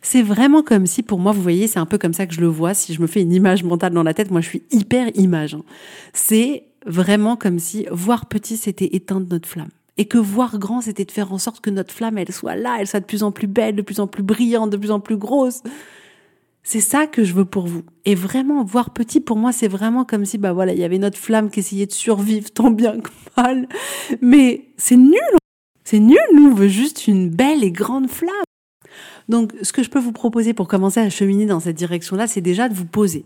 C'est 0.02 0.24
vraiment 0.24 0.63
comme 0.63 0.88
si, 0.88 1.04
pour 1.04 1.20
moi, 1.20 1.34
vous 1.34 1.42
voyez, 1.42 1.68
c'est 1.68 1.80
un 1.80 1.86
peu 1.86 1.98
comme 1.98 2.13
ça 2.13 2.26
que 2.26 2.34
je 2.34 2.42
le 2.42 2.48
vois. 2.48 2.74
Si 2.74 2.94
je 2.94 3.02
me 3.02 3.08
fais 3.08 3.22
une 3.22 3.34
image 3.34 3.63
mentale 3.63 3.94
dans 3.94 4.04
la 4.04 4.13
tête, 4.13 4.32
moi, 4.32 4.42
je 4.42 4.48
suis 4.48 4.63
hyper 4.72 5.10
image. 5.16 5.54
Hein. 5.54 5.63
C'est 6.13 6.63
vraiment 6.86 7.36
comme 7.36 7.60
si 7.60 7.86
voir 7.92 8.28
petit, 8.28 8.58
c'était 8.58 8.96
éteindre 8.96 9.28
notre 9.30 9.48
flamme 9.48 9.70
Et 9.98 10.06
que 10.06 10.18
voir 10.18 10.60
grand, 10.60 10.82
c'était 10.82 11.06
de 11.06 11.12
faire 11.12 11.34
en 11.34 11.38
sorte 11.38 11.62
que 11.62 11.70
notre 11.70 11.94
flamme, 11.94 12.18
elle 12.18 12.32
soit 12.32 12.56
là, 12.56 12.78
elle 12.80 12.88
soit 12.88 13.00
de 13.00 13.06
plus 13.06 13.24
en 13.24 13.32
plus 13.32 13.48
belle, 13.48 13.76
de 13.76 13.82
plus 13.82 14.00
en 14.00 14.08
plus 14.08 14.24
brillante, 14.24 14.70
de 14.70 14.78
plus 14.78 14.92
en 14.92 15.00
plus 15.00 15.18
grosse. 15.18 15.62
C'est 16.64 16.82
ça 16.82 17.08
que 17.08 17.24
je 17.24 17.34
veux 17.34 17.46
pour 17.46 17.66
vous. 17.66 17.84
Et 18.04 18.14
vraiment, 18.14 18.64
voir 18.64 18.92
petit, 18.92 19.22
pour 19.22 19.38
moi, 19.38 19.54
c'est 19.54 19.70
vraiment 19.70 20.04
comme 20.04 20.26
si, 20.26 20.38
bah 20.38 20.52
voilà, 20.52 20.74
il 20.74 20.80
y 20.80 20.84
avait 20.84 20.98
notre 20.98 21.18
flamme 21.18 21.50
qui 21.50 21.62
essayait 21.62 21.86
de 21.86 21.94
survivre 21.94 22.52
tant 22.52 22.72
bien 22.72 23.00
que 23.00 23.10
mal. 23.38 23.70
Mais 24.22 24.66
c'est 24.76 24.98
nul. 24.98 25.38
C'est 25.86 26.00
nul. 26.00 26.18
Nous, 26.34 26.50
on 26.50 26.54
veut 26.54 26.68
juste 26.68 27.08
une 27.08 27.30
belle 27.30 27.64
et 27.64 27.72
grande 27.72 28.10
flamme. 28.10 28.34
Donc, 29.30 29.54
ce 29.62 29.74
que 29.74 29.82
je 29.82 29.90
peux 29.90 30.00
vous 30.00 30.12
proposer 30.12 30.54
pour 30.54 30.68
commencer 30.68 31.00
à 31.00 31.10
cheminer 31.10 31.46
dans 31.46 31.60
cette 31.60 31.78
direction-là, 31.78 32.28
c'est 32.28 32.42
déjà 32.42 32.70
de 32.70 32.74
vous 32.74 32.86
poser. 32.86 33.26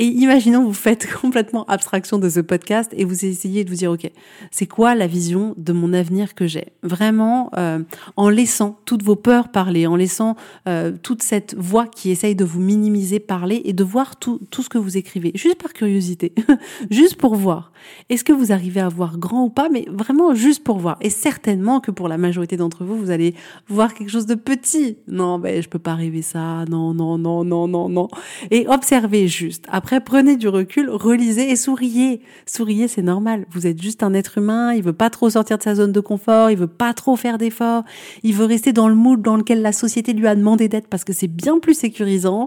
Et 0.00 0.06
imaginons, 0.06 0.64
vous 0.64 0.72
faites 0.72 1.12
complètement 1.20 1.64
abstraction 1.64 2.18
de 2.18 2.28
ce 2.28 2.38
podcast 2.38 2.92
et 2.96 3.04
vous 3.04 3.24
essayez 3.24 3.64
de 3.64 3.70
vous 3.70 3.76
dire, 3.76 3.90
OK, 3.90 4.08
c'est 4.52 4.66
quoi 4.66 4.94
la 4.94 5.08
vision 5.08 5.54
de 5.56 5.72
mon 5.72 5.92
avenir 5.92 6.36
que 6.36 6.46
j'ai? 6.46 6.68
Vraiment, 6.84 7.50
euh, 7.56 7.80
en 8.16 8.28
laissant 8.28 8.78
toutes 8.84 9.02
vos 9.02 9.16
peurs 9.16 9.48
parler, 9.48 9.88
en 9.88 9.96
laissant 9.96 10.36
euh, 10.68 10.92
toute 11.02 11.24
cette 11.24 11.56
voix 11.56 11.88
qui 11.88 12.10
essaye 12.10 12.36
de 12.36 12.44
vous 12.44 12.60
minimiser 12.60 13.18
parler 13.18 13.60
et 13.64 13.72
de 13.72 13.82
voir 13.82 14.16
tout, 14.16 14.40
tout 14.50 14.62
ce 14.62 14.68
que 14.68 14.78
vous 14.78 14.96
écrivez, 14.96 15.32
juste 15.34 15.60
par 15.60 15.72
curiosité, 15.72 16.32
juste 16.90 17.16
pour 17.16 17.34
voir. 17.34 17.72
Est-ce 18.08 18.22
que 18.22 18.32
vous 18.32 18.52
arrivez 18.52 18.80
à 18.80 18.88
voir 18.88 19.18
grand 19.18 19.46
ou 19.46 19.50
pas, 19.50 19.68
mais 19.68 19.84
vraiment 19.90 20.32
juste 20.32 20.62
pour 20.62 20.78
voir. 20.78 20.96
Et 21.00 21.10
certainement 21.10 21.80
que 21.80 21.90
pour 21.90 22.06
la 22.06 22.18
majorité 22.18 22.56
d'entre 22.56 22.84
vous, 22.84 22.96
vous 22.96 23.10
allez 23.10 23.34
voir 23.66 23.94
quelque 23.94 24.10
chose 24.10 24.26
de 24.26 24.36
petit. 24.36 24.98
Non, 25.08 25.40
ben, 25.40 25.60
je 25.60 25.68
peux 25.68 25.80
pas 25.80 25.92
arriver 25.92 26.22
ça. 26.22 26.64
Non, 26.70 26.94
non, 26.94 27.18
non, 27.18 27.42
non, 27.42 27.66
non, 27.66 27.88
non. 27.88 28.08
Et 28.52 28.68
observez 28.68 29.26
juste. 29.26 29.64
Après, 29.68 29.87
prenez 30.04 30.36
du 30.36 30.48
recul, 30.48 30.90
relisez 30.90 31.50
et 31.50 31.56
souriez. 31.56 32.20
Souriez, 32.46 32.88
c'est 32.88 33.02
normal. 33.02 33.46
Vous 33.50 33.66
êtes 33.66 33.80
juste 33.80 34.02
un 34.02 34.14
être 34.14 34.38
humain. 34.38 34.72
Il 34.74 34.82
veut 34.82 34.92
pas 34.92 35.10
trop 35.10 35.30
sortir 35.30 35.58
de 35.58 35.62
sa 35.62 35.74
zone 35.74 35.92
de 35.92 36.00
confort. 36.00 36.50
Il 36.50 36.58
veut 36.58 36.66
pas 36.66 36.94
trop 36.94 37.16
faire 37.16 37.38
d'efforts. 37.38 37.84
Il 38.22 38.34
veut 38.34 38.44
rester 38.44 38.72
dans 38.72 38.88
le 38.88 38.94
mood 38.94 39.22
dans 39.22 39.36
lequel 39.36 39.62
la 39.62 39.72
société 39.72 40.12
lui 40.12 40.26
a 40.26 40.34
demandé 40.34 40.68
d'être 40.68 40.88
parce 40.88 41.04
que 41.04 41.12
c'est 41.12 41.28
bien 41.28 41.58
plus 41.58 41.74
sécurisant. 41.74 42.46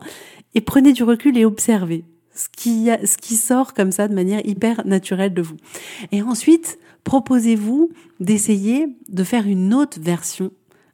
Et 0.55 0.61
prenez 0.61 0.93
du 0.93 1.03
recul 1.03 1.37
et 1.37 1.45
observez 1.45 2.05
ce 2.33 2.47
qui 2.49 3.35
sort 3.35 3.73
comme 3.73 3.91
ça 3.91 4.07
de 4.07 4.13
manière 4.13 4.45
hyper 4.45 4.85
naturelle 4.85 5.33
de 5.33 5.41
vous. 5.41 5.57
Et 6.11 6.21
ensuite, 6.21 6.79
proposez-vous 7.03 7.89
d'essayer 8.19 8.87
de 9.09 9.23
faire 9.23 9.47
une 9.47 9.73
autre 9.73 9.99
version 9.99 10.51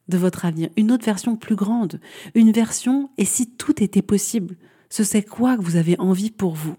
de 0.07 0.17
votre 0.17 0.45
avenir, 0.45 0.69
une 0.77 0.91
autre 0.91 1.05
version 1.05 1.35
plus 1.35 1.55
grande, 1.55 1.99
une 2.33 2.51
version 2.51 3.09
et 3.17 3.25
si 3.25 3.49
tout 3.49 3.83
était 3.83 4.01
possible, 4.01 4.55
ce 4.89 5.03
serait 5.03 5.23
quoi 5.23 5.57
que 5.57 5.63
vous 5.63 5.75
avez 5.75 5.99
envie 5.99 6.31
pour 6.31 6.55
vous? 6.55 6.75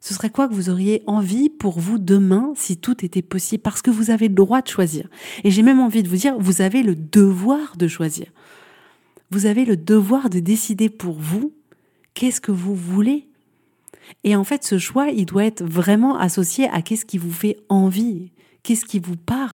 Ce 0.00 0.14
serait 0.14 0.30
quoi 0.30 0.48
que 0.48 0.54
vous 0.54 0.70
auriez 0.70 1.02
envie 1.06 1.48
pour 1.48 1.80
vous 1.80 1.98
demain 1.98 2.52
si 2.54 2.76
tout 2.76 3.04
était 3.04 3.22
possible? 3.22 3.62
Parce 3.62 3.82
que 3.82 3.90
vous 3.90 4.10
avez 4.10 4.28
le 4.28 4.34
droit 4.34 4.62
de 4.62 4.68
choisir. 4.68 5.08
Et 5.42 5.50
j'ai 5.50 5.62
même 5.62 5.80
envie 5.80 6.02
de 6.02 6.08
vous 6.08 6.16
dire, 6.16 6.36
vous 6.38 6.62
avez 6.62 6.82
le 6.82 6.94
devoir 6.94 7.76
de 7.76 7.88
choisir. 7.88 8.26
Vous 9.30 9.46
avez 9.46 9.64
le 9.64 9.76
devoir 9.76 10.30
de 10.30 10.38
décider 10.38 10.88
pour 10.88 11.18
vous 11.18 11.52
qu'est-ce 12.14 12.40
que 12.40 12.52
vous 12.52 12.74
voulez 12.74 13.28
et 14.24 14.36
en 14.36 14.44
fait, 14.44 14.64
ce 14.64 14.78
choix, 14.78 15.08
il 15.08 15.26
doit 15.26 15.44
être 15.44 15.64
vraiment 15.64 16.18
associé 16.18 16.68
à 16.68 16.82
qu'est-ce 16.82 17.04
qui 17.04 17.18
vous 17.18 17.32
fait 17.32 17.56
envie, 17.68 18.30
qu'est-ce 18.62 18.84
qui 18.84 18.98
vous 18.98 19.16
parle. 19.16 19.50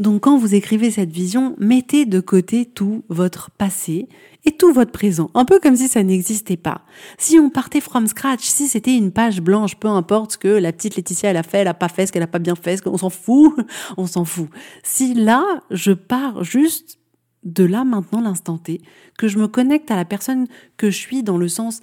Donc 0.00 0.22
quand 0.22 0.38
vous 0.38 0.54
écrivez 0.54 0.90
cette 0.90 1.12
vision, 1.12 1.54
mettez 1.58 2.06
de 2.06 2.20
côté 2.20 2.64
tout 2.64 3.04
votre 3.10 3.50
passé 3.50 4.08
et 4.46 4.52
tout 4.52 4.72
votre 4.72 4.92
présent, 4.92 5.30
un 5.34 5.44
peu 5.44 5.60
comme 5.60 5.76
si 5.76 5.88
ça 5.88 6.02
n'existait 6.02 6.56
pas. 6.56 6.86
Si 7.18 7.38
on 7.38 7.50
partait 7.50 7.82
from 7.82 8.06
scratch, 8.06 8.42
si 8.42 8.66
c'était 8.66 8.96
une 8.96 9.12
page 9.12 9.42
blanche, 9.42 9.76
peu 9.76 9.88
importe 9.88 10.32
ce 10.32 10.38
que 10.38 10.48
la 10.48 10.72
petite 10.72 10.96
Laetitia 10.96 11.28
elle 11.28 11.36
a 11.36 11.42
fait, 11.42 11.58
elle 11.58 11.68
a 11.68 11.74
pas 11.74 11.90
fait, 11.90 12.06
ce 12.06 12.12
qu'elle 12.12 12.22
a 12.22 12.26
pas 12.26 12.38
bien 12.38 12.54
fait, 12.54 12.80
on 12.86 12.96
s'en 12.96 13.10
fout, 13.10 13.54
on 13.98 14.06
s'en 14.06 14.24
fout. 14.24 14.48
Si 14.82 15.12
là, 15.12 15.44
je 15.70 15.92
pars 15.92 16.44
juste 16.44 16.98
de 17.44 17.64
là 17.64 17.84
maintenant 17.84 18.22
l'instant 18.22 18.56
T, 18.56 18.80
que 19.18 19.28
je 19.28 19.36
me 19.36 19.48
connecte 19.48 19.90
à 19.90 19.96
la 19.96 20.06
personne 20.06 20.46
que 20.78 20.90
je 20.90 20.96
suis 20.96 21.22
dans 21.22 21.36
le 21.36 21.48
sens 21.48 21.80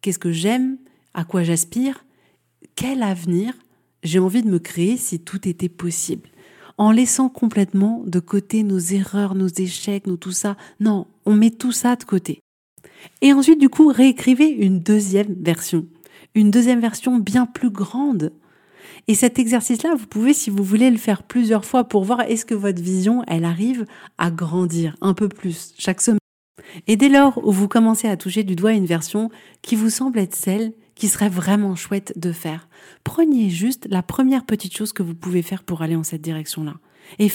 qu'est-ce 0.00 0.18
que 0.18 0.32
j'aime, 0.32 0.76
à 1.14 1.22
quoi 1.22 1.44
j'aspire, 1.44 2.04
quel 2.74 3.04
avenir 3.04 3.54
j'ai 4.02 4.18
envie 4.18 4.42
de 4.42 4.50
me 4.50 4.58
créer 4.58 4.96
si 4.96 5.20
tout 5.20 5.46
était 5.46 5.68
possible. 5.68 6.30
En 6.80 6.92
laissant 6.92 7.28
complètement 7.28 8.02
de 8.06 8.20
côté 8.20 8.62
nos 8.62 8.78
erreurs, 8.78 9.34
nos 9.34 9.48
échecs, 9.48 10.06
nos 10.06 10.16
tout 10.16 10.32
ça. 10.32 10.56
Non, 10.80 11.06
on 11.26 11.34
met 11.34 11.50
tout 11.50 11.72
ça 11.72 11.94
de 11.94 12.04
côté. 12.04 12.40
Et 13.20 13.34
ensuite, 13.34 13.60
du 13.60 13.68
coup, 13.68 13.88
réécrivez 13.88 14.48
une 14.48 14.80
deuxième 14.80 15.34
version. 15.42 15.86
Une 16.34 16.50
deuxième 16.50 16.80
version 16.80 17.18
bien 17.18 17.44
plus 17.44 17.68
grande. 17.68 18.32
Et 19.08 19.14
cet 19.14 19.38
exercice-là, 19.38 19.94
vous 19.94 20.06
pouvez, 20.06 20.32
si 20.32 20.48
vous 20.48 20.64
voulez, 20.64 20.90
le 20.90 20.96
faire 20.96 21.22
plusieurs 21.22 21.66
fois 21.66 21.84
pour 21.84 22.02
voir 22.02 22.22
est-ce 22.22 22.46
que 22.46 22.54
votre 22.54 22.80
vision, 22.80 23.24
elle 23.26 23.44
arrive 23.44 23.84
à 24.16 24.30
grandir 24.30 24.96
un 25.02 25.12
peu 25.12 25.28
plus 25.28 25.74
chaque 25.76 26.00
semaine. 26.00 26.18
Et 26.86 26.96
dès 26.96 27.10
lors 27.10 27.46
où 27.46 27.52
vous 27.52 27.68
commencez 27.68 28.08
à 28.08 28.16
toucher 28.16 28.42
du 28.42 28.56
doigt 28.56 28.72
une 28.72 28.86
version 28.86 29.28
qui 29.60 29.76
vous 29.76 29.90
semble 29.90 30.18
être 30.18 30.34
celle 30.34 30.72
qui 31.00 31.08
serait 31.08 31.30
vraiment 31.30 31.76
chouette 31.76 32.12
de 32.16 32.30
faire. 32.30 32.68
Prenez 33.04 33.48
juste 33.48 33.86
la 33.88 34.02
première 34.02 34.44
petite 34.44 34.76
chose 34.76 34.92
que 34.92 35.02
vous 35.02 35.14
pouvez 35.14 35.40
faire 35.40 35.62
pour 35.62 35.80
aller 35.80 35.96
en 35.96 36.02
cette 36.04 36.20
direction-là. 36.20 36.74
Et 37.18 37.30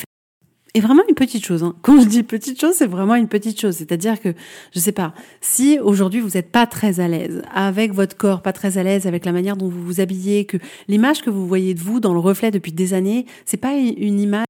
et 0.75 0.82
vraiment 0.82 1.04
une 1.08 1.15
petite 1.15 1.43
chose. 1.43 1.63
Hein. 1.63 1.73
Quand 1.82 1.99
je 1.99 2.06
dis 2.06 2.21
petite 2.21 2.60
chose, 2.60 2.75
c'est 2.75 2.86
vraiment 2.86 3.15
une 3.15 3.30
petite 3.30 3.60
chose. 3.60 3.78
C'est-à-dire 3.78 4.19
que, 4.19 4.34
je 4.73 4.80
sais 4.80 4.91
pas, 4.91 5.13
si 5.39 5.80
aujourd'hui 5.80 6.19
vous 6.19 6.32
n'êtes 6.32 6.51
pas 6.51 6.67
très 6.67 6.99
à 6.99 7.08
l'aise 7.08 7.41
avec 7.51 7.93
votre 7.93 8.15
corps, 8.17 8.41
pas 8.41 8.54
très 8.54 8.78
à 8.78 8.84
l'aise 8.84 9.08
avec 9.08 9.25
la 9.25 9.32
manière 9.32 9.58
dont 9.58 9.69
vous 9.69 9.82
vous 9.82 9.99
habillez, 10.01 10.45
que 10.45 10.58
l'image 10.88 11.23
que 11.23 11.30
vous 11.30 11.47
voyez 11.47 11.73
de 11.73 11.80
vous 11.80 11.99
dans 11.99 12.13
le 12.13 12.19
reflet 12.19 12.51
depuis 12.51 12.73
des 12.73 12.93
années, 12.93 13.25
c'est 13.45 13.58
pas 13.58 13.73
une 13.73 14.19
image 14.19 14.45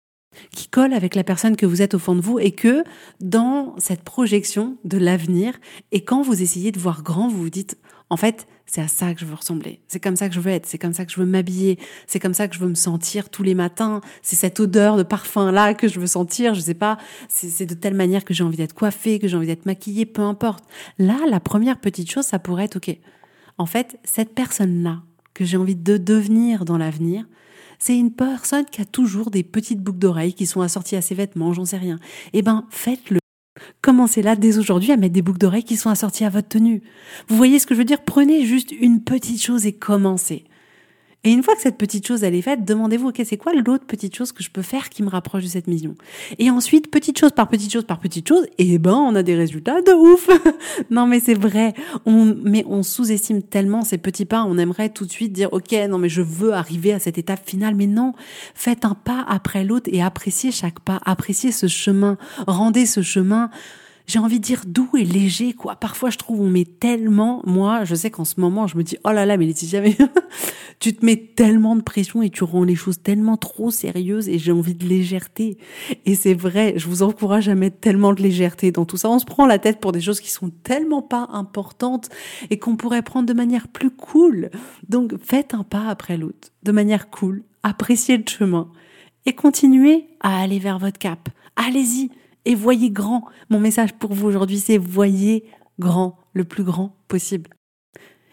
qui 0.51 0.67
colle 0.67 0.93
avec 0.93 1.15
la 1.15 1.23
personne 1.23 1.56
que 1.56 1.65
vous 1.65 1.82
êtes 1.82 1.93
au 1.93 1.99
fond 1.99 2.15
de 2.15 2.21
vous 2.21 2.39
et 2.39 2.51
que 2.51 2.84
dans 3.21 3.75
cette 3.78 4.01
projection 4.01 4.78
de 4.84 4.97
l'avenir 4.97 5.54
et 5.93 6.04
quand 6.04 6.21
vous 6.23 6.41
essayez 6.41 6.73
de 6.73 6.80
voir 6.80 7.04
grand, 7.04 7.30
vous 7.30 7.43
vous 7.43 7.49
dites 7.49 7.78
en 8.10 8.17
fait, 8.17 8.47
c'est 8.65 8.82
à 8.82 8.88
ça 8.88 9.13
que 9.13 9.19
je 9.19 9.25
veux 9.25 9.36
ressembler. 9.36 9.80
C'est 9.88 9.99
comme 9.99 10.15
ça 10.15 10.28
que 10.28 10.36
je 10.36 10.39
veux 10.39 10.51
être. 10.51 10.65
C'est 10.65 10.78
comme 10.78 10.93
ça 10.93 11.06
que 11.06 11.12
je 11.12 11.19
veux 11.19 11.25
m'habiller. 11.25 11.78
C'est 12.08 12.19
comme 12.19 12.34
ça 12.34 12.47
que 12.47 12.56
je 12.56 12.60
veux 12.60 12.67
me 12.67 12.75
sentir 12.75 13.30
tous 13.30 13.43
les 13.43 13.56
matins. 13.56 14.01
C'est 14.21 14.36
cette 14.36 14.60
odeur 14.60 14.97
de 14.97 15.04
parfum 15.04 15.51
là 15.51 15.73
que 15.73 15.88
je 15.88 15.99
veux 15.99 16.08
sentir. 16.08 16.56
Je 16.56 16.62
sais 16.62 16.73
pas. 16.73 16.97
C'est 17.30 17.65
de 17.65 17.75
telle 17.75 17.93
manière 17.93 18.25
que 18.25 18.34
j'ai 18.34 18.43
envie 18.43 18.58
d'être 18.58 18.73
coiffée, 18.73 19.19
que 19.19 19.28
j'ai 19.28 19.38
envie 19.38 19.47
d'être 19.47 19.65
maquillée, 19.65 20.06
peu 20.06 20.23
importe. 20.23 20.63
Là, 20.97 21.17
la 21.30 21.39
première 21.39 21.80
petite 21.80 22.12
chose, 22.12 22.25
ça 22.25 22.39
pourrait 22.39 22.65
être 22.65 22.78
ok. 22.78 22.97
En 23.58 23.65
fait, 23.65 23.99
cette 24.04 24.34
personne 24.34 24.84
là 24.84 25.01
que 25.34 25.45
j'ai 25.45 25.58
envie 25.58 25.75
de 25.75 25.97
devenir 25.97 26.65
dans 26.65 26.78
l'avenir, 26.78 27.25
c'est 27.78 27.97
une 27.97 28.12
personne 28.12 28.65
qui 28.65 28.82
a 28.82 28.86
toujours 28.86 29.32
des 29.32 29.43
petites 29.43 29.82
boucles 29.82 29.99
d'oreilles 29.99 30.34
qui 30.34 30.45
sont 30.45 30.62
assorties 30.62 30.95
à 30.95 31.01
ses 31.01 31.15
vêtements, 31.15 31.54
j'en 31.54 31.65
sais 31.65 31.78
rien. 31.78 31.99
Eh 32.34 32.41
ben, 32.41 32.65
faites-le. 32.69 33.19
Commencez 33.82 34.22
là 34.22 34.36
dès 34.36 34.58
aujourd'hui 34.58 34.91
à 34.91 34.98
mettre 34.98 35.13
des 35.13 35.22
boucles 35.22 35.39
d'oreilles 35.39 35.63
qui 35.63 35.78
sont 35.78 35.89
assorties 35.89 36.26
à 36.26 36.30
votre 36.30 36.48
tenue. 36.48 36.82
Vous 37.28 37.38
voyez 37.38 37.60
ce 37.60 37.68
que 37.68 37.74
je 37.74 37.80
veux 37.80 37.86
dire? 37.86 38.04
Prenez 38.04 38.46
juste 38.46 38.72
une 38.72 39.02
petite 39.04 39.41
chose 39.41 39.65
et 39.65 39.74
commencez. 39.74 40.46
Et 41.26 41.32
une 41.32 41.42
fois 41.42 41.56
que 41.56 41.62
cette 41.62 41.78
petite 41.78 42.08
chose 42.08 42.24
elle 42.24 42.36
est 42.36 42.42
faite, 42.42 42.64
demandez-vous 42.64 43.10
ok 43.10 43.22
c'est 43.26 43.38
quoi 43.38 43.54
l'autre 43.54 43.86
petite 43.86 44.16
chose 44.16 44.32
que 44.32 44.44
je 44.44 44.52
peux 44.52 44.62
faire 44.62 44.90
qui 44.90 45.02
me 45.02 45.10
rapproche 45.10 45.44
de 45.44 45.48
cette 45.50 45.68
mission? 45.68 45.96
Et 46.38 46.52
ensuite 46.52 46.92
petite 46.92 47.20
chose 47.20 47.32
par 47.32 47.48
petite 47.48 47.74
chose 47.74 47.84
par 47.84 48.00
petite 48.00 48.28
chose, 48.28 48.46
et 48.60 48.74
eh 48.74 48.78
ben 48.78 48.94
on 48.94 49.16
a 49.16 49.24
des 49.24 49.36
résultats 49.36 49.82
de 49.82 49.92
ouf. 49.92 50.30
non 50.92 51.08
mais 51.08 51.20
c'est 51.20 51.34
vrai, 51.34 51.74
on 52.06 52.36
mais 52.44 52.64
on 52.68 52.84
sous-estime 52.84 53.42
tellement 53.42 53.82
ces 53.82 53.98
petits 53.98 54.26
pas, 54.26 54.44
on 54.44 54.58
aimerait 54.60 54.90
tout 54.90 55.06
de 55.06 55.12
suite 55.12 55.34
dire 55.34 55.52
ok 55.52 55.74
non 55.90 55.98
mais 55.98 56.10
je 56.10 56.22
veux 56.22 56.54
arriver 56.54 56.94
à 56.94 57.00
cette 57.00 57.18
étape 57.18 57.50
finale, 57.50 57.74
mais 57.74 57.88
non, 57.88 58.14
faites 58.54 58.86
un 58.86 58.94
pas 58.94 59.26
après 59.28 59.64
l'autre 59.64 59.90
et 59.92 60.04
appréciez 60.04 60.52
chaque 60.52 60.80
pas, 60.80 61.02
appréciez 61.06 61.52
ce 61.52 61.66
chemin, 61.66 62.18
rendez 62.46 62.86
ce 62.86 63.02
chemin 63.02 63.50
j'ai 64.08 64.20
envie 64.20 64.39
de 64.39 64.44
dire 64.44 64.63
doux 64.65 64.89
et 64.98 65.04
léger, 65.04 65.54
quoi. 65.54 65.76
Parfois, 65.76 66.10
je 66.10 66.18
trouve 66.18 66.41
on 66.41 66.50
met 66.50 66.65
tellement, 66.65 67.41
moi, 67.46 67.84
je 67.86 67.96
sais 67.96 68.12
qu'en 68.12 68.26
ce 68.26 68.39
moment, 68.39 68.68
je 68.68 68.78
me 68.78 68.84
dis, 68.84 68.98
oh 69.04 69.12
là 69.12 69.26
là, 69.26 69.38
mais 69.38 69.46
Laetitia, 69.46 69.82
mais 69.82 69.98
tu 70.80 70.96
te 70.96 71.06
mets 71.06 71.18
tellement 71.36 71.76
de 71.76 71.82
pression 71.82 72.22
et 72.22 72.30
tu 72.30 72.44
rends 72.44 72.63
les 72.63 72.76
choses 72.76 73.02
tellement 73.02 73.38
trop 73.38 73.72
sérieuses 73.72 74.30
et 74.30 74.38
j'ai 74.38 74.52
envie 74.52 74.76
de 74.76 74.86
légèreté. 74.86 75.58
Et 76.06 76.15
c'est 76.15 76.34
vrai, 76.34 76.74
je 76.78 76.88
vous 76.88 77.04
encourage 77.04 77.50
à 77.50 77.56
mettre 77.56 77.80
tellement 77.80 78.13
de 78.13 78.22
légèreté 78.22 78.72
dans 78.72 78.86
tout 78.86 78.98
ça. 78.98 79.10
On 79.10 79.20
se 79.20 79.26
prend 79.26 79.46
la 79.46 79.60
tête 79.60 79.80
pour 79.80 79.91
des 79.91 80.02
choses 80.02 80.20
qui 80.20 80.32
sont 80.32 80.52
tellement 80.63 81.02
pas 81.02 81.28
importantes 81.32 82.10
et 82.50 82.60
qu'on 82.60 82.76
pourrait 82.76 83.02
prendre 83.02 83.28
de 83.28 83.34
manière 83.34 83.68
plus 83.68 83.89
cool. 83.89 84.50
Donc, 84.88 85.13
faites 85.24 85.54
un 85.54 85.63
pas 85.63 85.88
après 85.88 86.18
l'autre, 86.18 86.50
de 86.63 86.72
manière 86.72 87.10
cool, 87.10 87.44
appréciez 87.63 88.18
le 88.18 88.24
chemin 88.28 88.70
et 89.26 89.34
continuez 89.34 90.08
à 90.20 90.39
aller 90.41 90.60
vers 90.60 90.78
votre 90.78 91.00
cap. 91.00 91.30
Allez-y 91.56 92.12
et 92.46 92.56
voyez 92.56 92.92
grand. 92.92 93.26
Mon 93.50 93.60
message 93.60 93.94
pour 93.94 94.14
vous 94.14 94.28
aujourd'hui, 94.28 94.60
c'est 94.60 94.78
voyez 94.78 95.46
grand, 95.80 96.18
le 96.34 96.44
plus 96.44 96.64
grand 96.64 96.96
possible. 97.08 97.50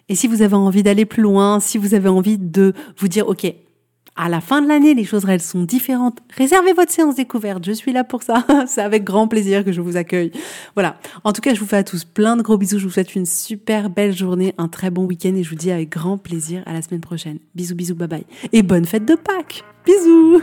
Et 0.08 0.14
si 0.14 0.26
vous 0.26 0.42
avez 0.42 0.54
envie 0.54 0.82
d'aller 0.82 1.06
plus 1.06 1.22
loin, 1.22 1.60
si 1.60 1.78
vous 1.78 1.94
avez 1.94 2.08
envie 2.08 2.38
de 2.38 2.74
vous 2.98 3.08
dire, 3.08 3.28
OK, 3.28 3.46
à 4.14 4.28
la 4.28 4.40
fin 4.40 4.60
de 4.60 4.68
l'année, 4.68 4.94
les 4.94 5.04
choses, 5.04 5.24
elles 5.26 5.40
sont 5.40 5.62
différentes. 5.62 6.18
Réservez 6.36 6.72
votre 6.74 6.92
séance 6.92 7.14
découverte. 7.14 7.64
Je 7.64 7.72
suis 7.72 7.92
là 7.92 8.04
pour 8.04 8.22
ça. 8.22 8.46
C'est 8.66 8.82
avec 8.82 9.04
grand 9.04 9.26
plaisir 9.26 9.64
que 9.64 9.72
je 9.72 9.80
vous 9.80 9.96
accueille. 9.96 10.30
Voilà. 10.74 10.98
En 11.24 11.32
tout 11.32 11.40
cas, 11.40 11.54
je 11.54 11.60
vous 11.60 11.66
fais 11.66 11.78
à 11.78 11.84
tous 11.84 12.04
plein 12.04 12.36
de 12.36 12.42
gros 12.42 12.58
bisous. 12.58 12.78
Je 12.78 12.84
vous 12.84 12.92
souhaite 12.92 13.14
une 13.14 13.26
super 13.26 13.88
belle 13.88 14.14
journée, 14.14 14.54
un 14.58 14.68
très 14.68 14.90
bon 14.90 15.06
week-end 15.06 15.34
et 15.34 15.42
je 15.42 15.48
vous 15.48 15.56
dis 15.56 15.70
avec 15.70 15.90
grand 15.90 16.18
plaisir 16.18 16.62
à 16.66 16.74
la 16.74 16.82
semaine 16.82 17.00
prochaine. 17.00 17.38
Bisous, 17.54 17.74
bisous, 17.74 17.94
bye 17.94 18.08
bye. 18.08 18.26
Et 18.52 18.62
bonne 18.62 18.84
fête 18.84 19.06
de 19.06 19.14
Pâques. 19.14 19.64
Bisous. 19.86 20.42